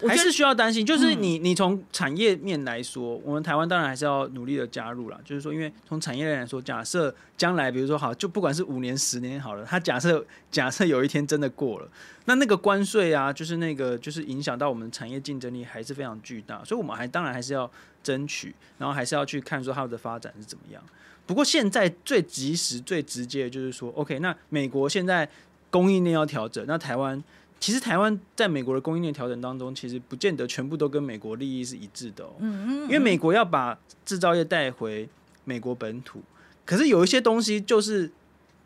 [0.07, 5.19] 还是需要担心，就是你你从产业面来说，我们台湾当然还是要努力的加入了。
[5.23, 11.87] 就是说，因为从产业链来说，假设将来比如说好，就不管是五年十年好了，它假设假设有一天真的过了，
[12.25, 17.69] 那那个关税啊，就是那个就是影响到我们产业竞争力还是非常巨大，所以我们还当然还是要
[18.03, 20.83] 争取，然后还是要去看说它的发展是怎么样。
[21.25, 25.29] 不过现在最及时、最直接的就是说，OK，那美国现在
[25.69, 27.23] 供应链要调整，那台湾。
[27.64, 32.36] 其实台湾在美国的供应链调整当中，其实不见得全部都跟美国利益是一致的哦。
[32.39, 32.82] 嗯嗯。
[32.82, 35.07] 因为美国要把制造业带回
[35.45, 36.22] 美国本土，
[36.66, 38.11] 可是有一些东西就是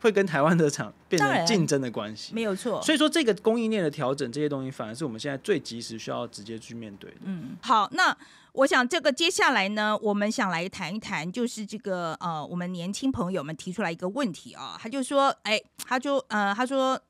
[0.00, 2.82] 会跟台湾的厂变成竞争的关系，没有错。
[2.82, 7.18] 所以说这个供应链的调整，这些东西反而是我们现在最及时需要直接去面对的。
[7.22, 8.16] 嗯，好，那
[8.54, 17.00] 我想这个接下来呢，我们想来谈一谈，就是这个呃，我们年轻朋友们提出来一个问题啊，他就说，哎，他就呃，他说。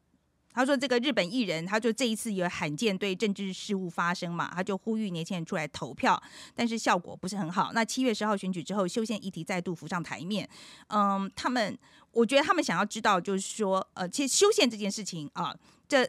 [0.59, 6.21] 他说：“这个日本艺人，他就这一次有罕见对政治事务发声嘛，他就呼吁年轻人出来投票，
[6.53, 7.71] 但是效果不是很好。
[7.73, 10.49] 那七月十号选举之后，修宪议题再度浮上台面。
[10.89, 11.79] 嗯，他们，
[12.11, 15.57] 我觉得他们想要知道，就是说，呃，其实修宪这件事情啊，
[15.87, 16.05] 这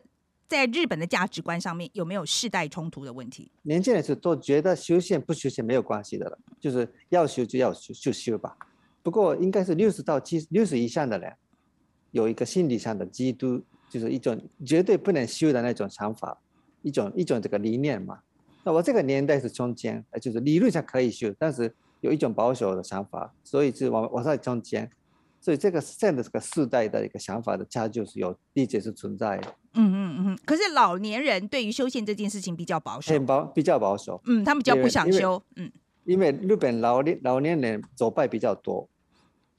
[0.47, 3.51] 在日本的价值观上面有没有世代冲突的问题？
[3.61, 8.57] 年轻人是都觉得修宪不修宪没有关系的了，就是要修就要修就修吧。
[9.03, 11.35] 不过应该是六十到七六十以上的人，
[12.09, 16.39] 有一个心理上的基督。”就是一种绝对不能修的那种想法，
[16.83, 18.19] 一种一种这个理念嘛。
[18.63, 24.89] 那我这个年代是中间，呃，就是理论上可以修，但是有一种保守的想法，所以是我我在中间，
[25.41, 29.55] 所以这个现在这个世代的一个想法的差距是有理解是存在的。
[29.73, 30.39] 嗯嗯嗯。
[30.45, 34.21] 可是老年人对于修宪这件事情比较保守，很保比较保守。
[34.25, 35.41] 嗯，他们比较不想修。
[35.55, 35.71] 嗯，
[36.03, 38.87] 因为日本老年老年人走败比较多，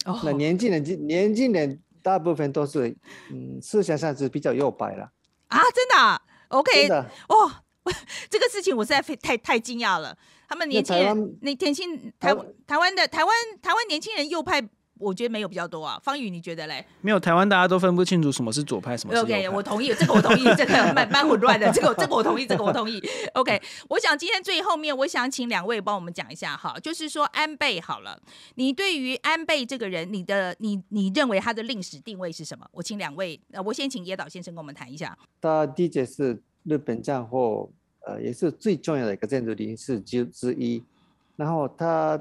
[0.05, 1.81] 哦，那年轻人年轻人。
[2.03, 2.95] 大部分都是，
[3.31, 5.11] 嗯，思想上是比较右派了。
[5.49, 7.51] 啊，真的啊？OK，真的哦，
[8.31, 10.17] 这个事情我实在太太惊讶了。
[10.49, 12.35] 他们年轻人，那年轻台
[12.67, 14.61] 台湾的台湾台湾年轻人右派。
[15.01, 16.85] 我觉得没有比较多啊，方宇你觉得嘞？
[17.01, 19.39] 没有，台湾大家都分不清楚什么是左派，什么是右派。
[19.39, 23.03] OK，我同意，这个我同意，这个蛮蛮混乱的， 这个这个我同意，这个我同意。
[23.35, 28.21] OK，我想今天最后面，我想请两位帮我们讲一下哈，就是说安倍好了，
[28.57, 32.67] 你对于安倍这个人，你的你你认为他的历史定位是什么？
[32.73, 35.17] 我请两位，呃，我先请野岛先生跟我们谈一下。
[35.41, 37.71] 他第一是日本战后，
[38.07, 40.83] 呃，也是最重要的一个建筑领袖之之一，
[41.37, 42.21] 然后他。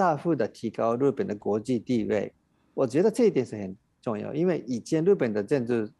[0.00, 2.32] 大幅的提高日本的国际地位，
[2.72, 5.92] 我觉得这一点是很重要，因为以前日本的政治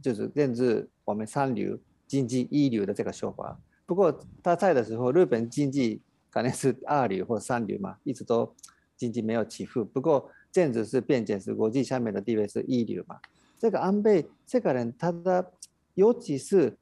[0.00, 3.60] 就是政治我们三流、经济一流的这个说法。
[3.84, 6.00] 不过他在的时候，日本经济
[6.30, 8.50] 可能是二流或三流嘛，一直都
[8.96, 9.84] 经济没有起伏。
[9.84, 13.20] 不过政治是边界是国际下面的地位是一流嘛。
[13.58, 15.52] 这个安倍这个人，他的
[15.92, 16.78] 尤其是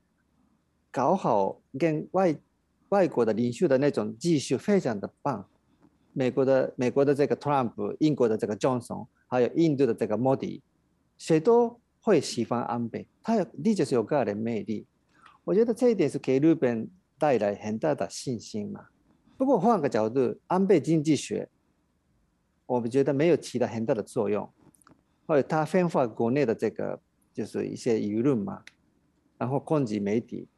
[0.92, 2.36] 搞好跟外
[2.90, 5.44] 外国的领袖的那种技术非常的棒。
[6.19, 10.62] 美国的美国的这个 Trump，英国的这个 Johnson，还有印度的这个 Modi，
[11.19, 13.07] 谁都会喜欢安倍。
[13.23, 14.87] 他有的确是有个人魅力，
[15.45, 16.89] 我觉得这一点是给日本
[17.19, 18.87] 带来很大的信心嘛。
[19.37, 21.51] 不过换个角度，安倍经济学，
[22.64, 24.49] 我们觉得没有起到很大的作用，
[25.27, 26.99] 或者他分化国内的这个
[27.35, 28.62] 就是一些舆论嘛，
[29.37, 30.49] 然后攻击媒体，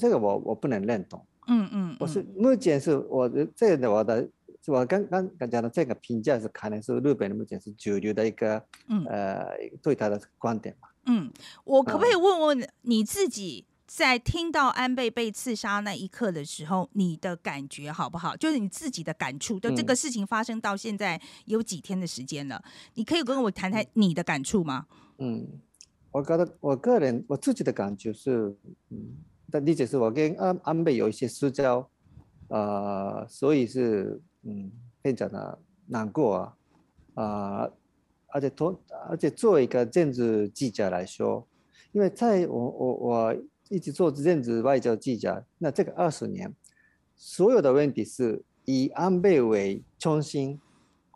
[0.00, 1.22] 这个我我不能认同。
[1.48, 4.26] 嗯嗯，我是目前是我这个我的。
[4.70, 9.44] 我刚刚刚讲的这个评价是可能是日本目前是主流的一个，嗯，呃，
[9.82, 10.88] 对他的观点嘛。
[11.06, 11.32] 嗯，
[11.64, 18.36] 我可不可以问问你自己，在听到安倍被刺杀那一刻的时候，你的感觉好不好？
[18.36, 19.58] 就是你自己的感触。
[19.58, 22.62] 就这个事情发生到现在有几天的时间了，
[22.94, 24.86] 你可以跟我谈谈你的感触吗？
[25.18, 25.60] 嗯，
[26.12, 28.56] 我觉得我个人我自己的感觉是，
[28.90, 29.16] 嗯，
[29.50, 31.90] 的理解是我跟安安倍有一些私交，
[32.46, 34.22] 呃，所以是。
[34.44, 34.72] 嗯，
[35.02, 36.56] 非常的难过啊，
[37.14, 37.70] 啊，
[38.26, 38.76] 而且同
[39.08, 41.46] 而且作为一个政治记者来说，
[41.92, 43.36] 因为在我我我
[43.68, 46.52] 一直做政治外交记者，那这个二十年，
[47.14, 50.60] 所有的问题是以安倍为中心，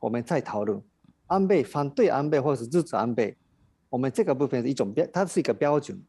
[0.01, 0.81] 我们在讨论
[1.27, 3.37] 安倍反对安倍或是支持安倍，
[3.91, 6.01] 我们这个部分是一种标，它是一个标准，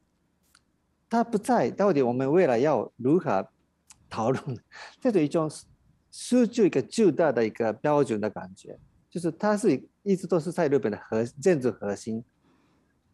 [1.10, 3.48] 它不在到底我们未来要如何
[4.08, 4.60] 讨论，
[5.02, 5.50] 这是一种。
[6.20, 8.76] 是就一个巨大的一个标准的感觉，
[9.08, 12.24] 就是它是一直都是在日本的核建筑核心。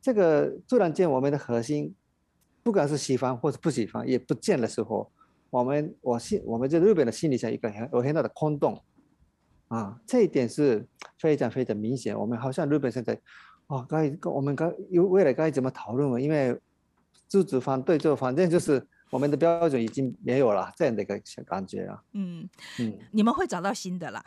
[0.02, 1.94] 这个突然间我们的核心，
[2.64, 5.12] 不管是喜欢或者不喜欢，也不见的时候，
[5.50, 8.82] 我们我心我们在日本的心理上一个很有很大的空洞
[9.68, 10.88] 啊，这一点是
[11.20, 12.18] 非常非常明显。
[12.18, 13.20] 我们好像日本现在，
[13.68, 16.22] 哦，该我们该有未来该怎么讨论了？
[16.22, 16.58] 因为
[17.28, 18.88] 支持方对就反正就是。
[19.14, 22.02] 我们的标准已经没有了，这样的一个感觉啊。
[22.14, 22.50] 嗯
[22.80, 24.26] 嗯，你们会找到新的啦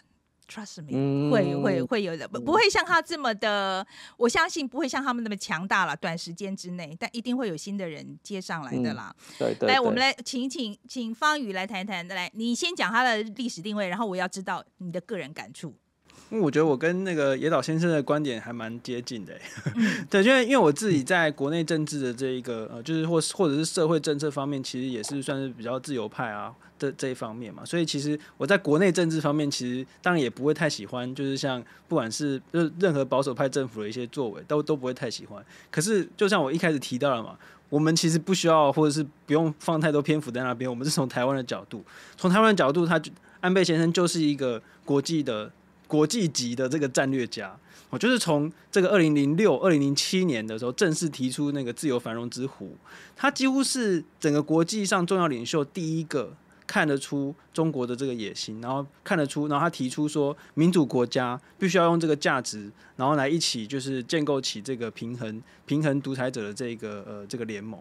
[0.49, 3.85] ，trust me，会会会有的，不不会像他这么的，
[4.17, 5.97] 我相信不会像他们那么强大了。
[5.97, 9.13] 短时间之内，但一定会有新的人接上来的啦。
[9.37, 9.69] 对对。
[9.69, 12.07] 来，我们来请请请方宇来谈谈。
[12.07, 15.75] 来，你先讲他的历史定位，然后我要知道你的个人感触。
[16.29, 19.33] 因为我觉得我跟那个野岛先生的观点还蛮接近的，
[20.11, 35.41] 对，因为因为我自己在国内政治的这一个呃，就是或或者是社会政策方面，其实也是算是比较自由派啊的这一方面嘛，所以其实我在国内政治方面，其实当然也不会太喜欢，就是像不管是就是任何保守派政府的一些作为，都都不会太喜欢。
[35.71, 41.85] 可是就像我一开始提到了嘛，我们其实不需要或者是不用放太多篇幅在那边，我们是从台湾的角度，
[42.17, 43.01] 从台湾的角度，他
[43.41, 45.53] 安倍先生就是一个国际的。
[45.87, 47.57] 国际级的这个战略家，
[47.91, 52.77] 我就是从这个二零零六、二零零七年的时候正式提出那个自由繁荣之湖，
[53.15, 56.33] 他几乎是整个国际上重要领袖第一个
[56.67, 67.81] 看得出中国的这个野心，然后看得出，然后他提出说，民主国家必须要用这个价值，然后来一起就是建构起这个平衡、平衡独裁者的这个呃这个联盟，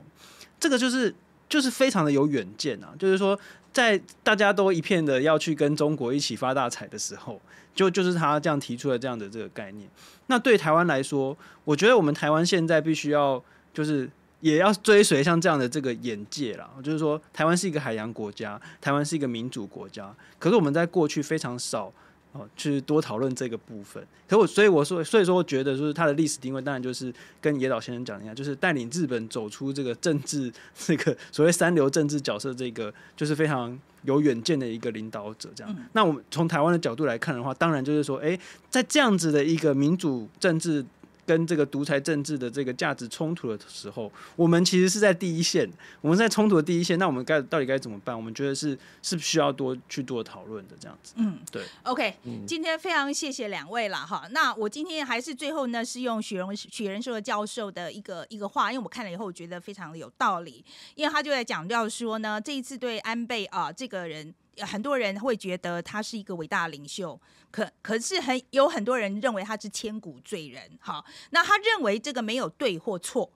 [0.60, 1.14] 这个就是
[1.49, 3.38] 就是非常的有远见啊，就是说
[3.76, 7.39] 在大家都一片的要去跟中国一起发大财的时候。
[7.76, 9.86] 就就是他这样提出了这样的这个概念。
[10.28, 14.09] 那对台湾来说，我觉得我们台湾现在必须要就是
[14.39, 16.69] 也要追随像这样的这个眼界啦。
[16.82, 20.15] 就是说，台湾是一个海洋国家，台湾是一个民主国家。
[20.39, 21.91] 可是我们在过去非常少
[22.36, 24.05] 哦去多讨论这个部分。
[24.27, 27.11] 可我所以我说，所以说我觉得就是它的历史定位，当然就是
[27.41, 33.79] 跟野岛先生讲一样，就是带领日本走出这个政治这个所谓三流政治角色，这个就是非常。
[34.05, 35.75] 有远见的一个领导者，这样。
[35.93, 40.86] 那我们从台湾的角度来看的话，当然就是说，哎，在这样子的一个民主政治
[41.26, 45.69] 跟这个独裁政治的这个价值冲突的时候，我们其实是在第一线，
[46.01, 46.97] 我们在冲突的第一线。
[46.99, 48.15] 那我们该到底该怎么办？
[48.15, 51.13] 我们觉得是是需要多去做讨论的，这样子。
[51.17, 51.63] 嗯，对。
[51.84, 52.15] OK，
[52.47, 54.28] 今天非常谢谢两位了哈。
[54.32, 60.63] 那我今天还是最后呢，是用许荣许仁寿教授的一个一个话，因为我看了以后，我觉得非常的有道理。
[60.95, 67.20] 因为他就在讲到说呢，这一次对安倍啊这个人，很多人会觉得他是一个伟大领袖。
[67.51, 73.32] 可可是很有很多人认为他是千古罪人，好，那他认为这个没有对或错，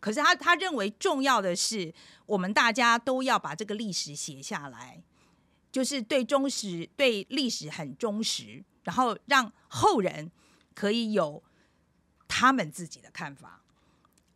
[0.00, 1.92] 可是他他认为重要的是
[2.24, 5.02] 我们大家都要把这个历史写下来，
[5.70, 10.30] 就是对忠实对历史很忠实，然后让后人
[10.74, 11.42] 可以有
[12.26, 13.60] 他们自己的看法。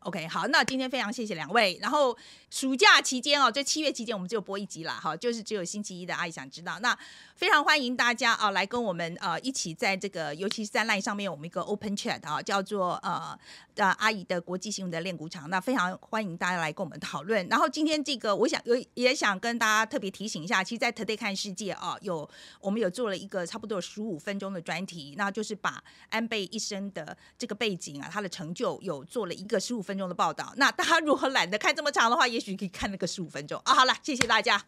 [0.01, 1.79] OK，好，那今天非常谢谢两位。
[1.83, 2.17] 然后
[2.51, 6.79] 暑假期间哦，这七月期间我们只有播一集啦，好，就是只有星期一的阿姨想知道。
[6.81, 6.99] 那
[7.41, 13.35] 非常欢迎大家啊，来跟我们呃一起在这个，尤其是在线上面，我们一个 Open Chat 啊，叫做呃
[13.77, 15.49] 呃阿姨的国际新闻的练鼓场。
[15.49, 17.49] 那非常欢迎大家来跟我们讨论。
[17.49, 22.29] 然后今天这个，我想有也想跟大家特别提醒一下，其实，在 Today 看世界啊，有
[22.61, 30.53] 我们有做了一个差不多十五分钟的专题，那就是把安倍一生的这个背景啊，他的成就有做了一个十五分钟的报道。
[30.59, 33.73] 那大家如果懒得看这么长的话，也许可以看那个十五分钟啊。
[33.75, 34.63] 好了，谢谢大家。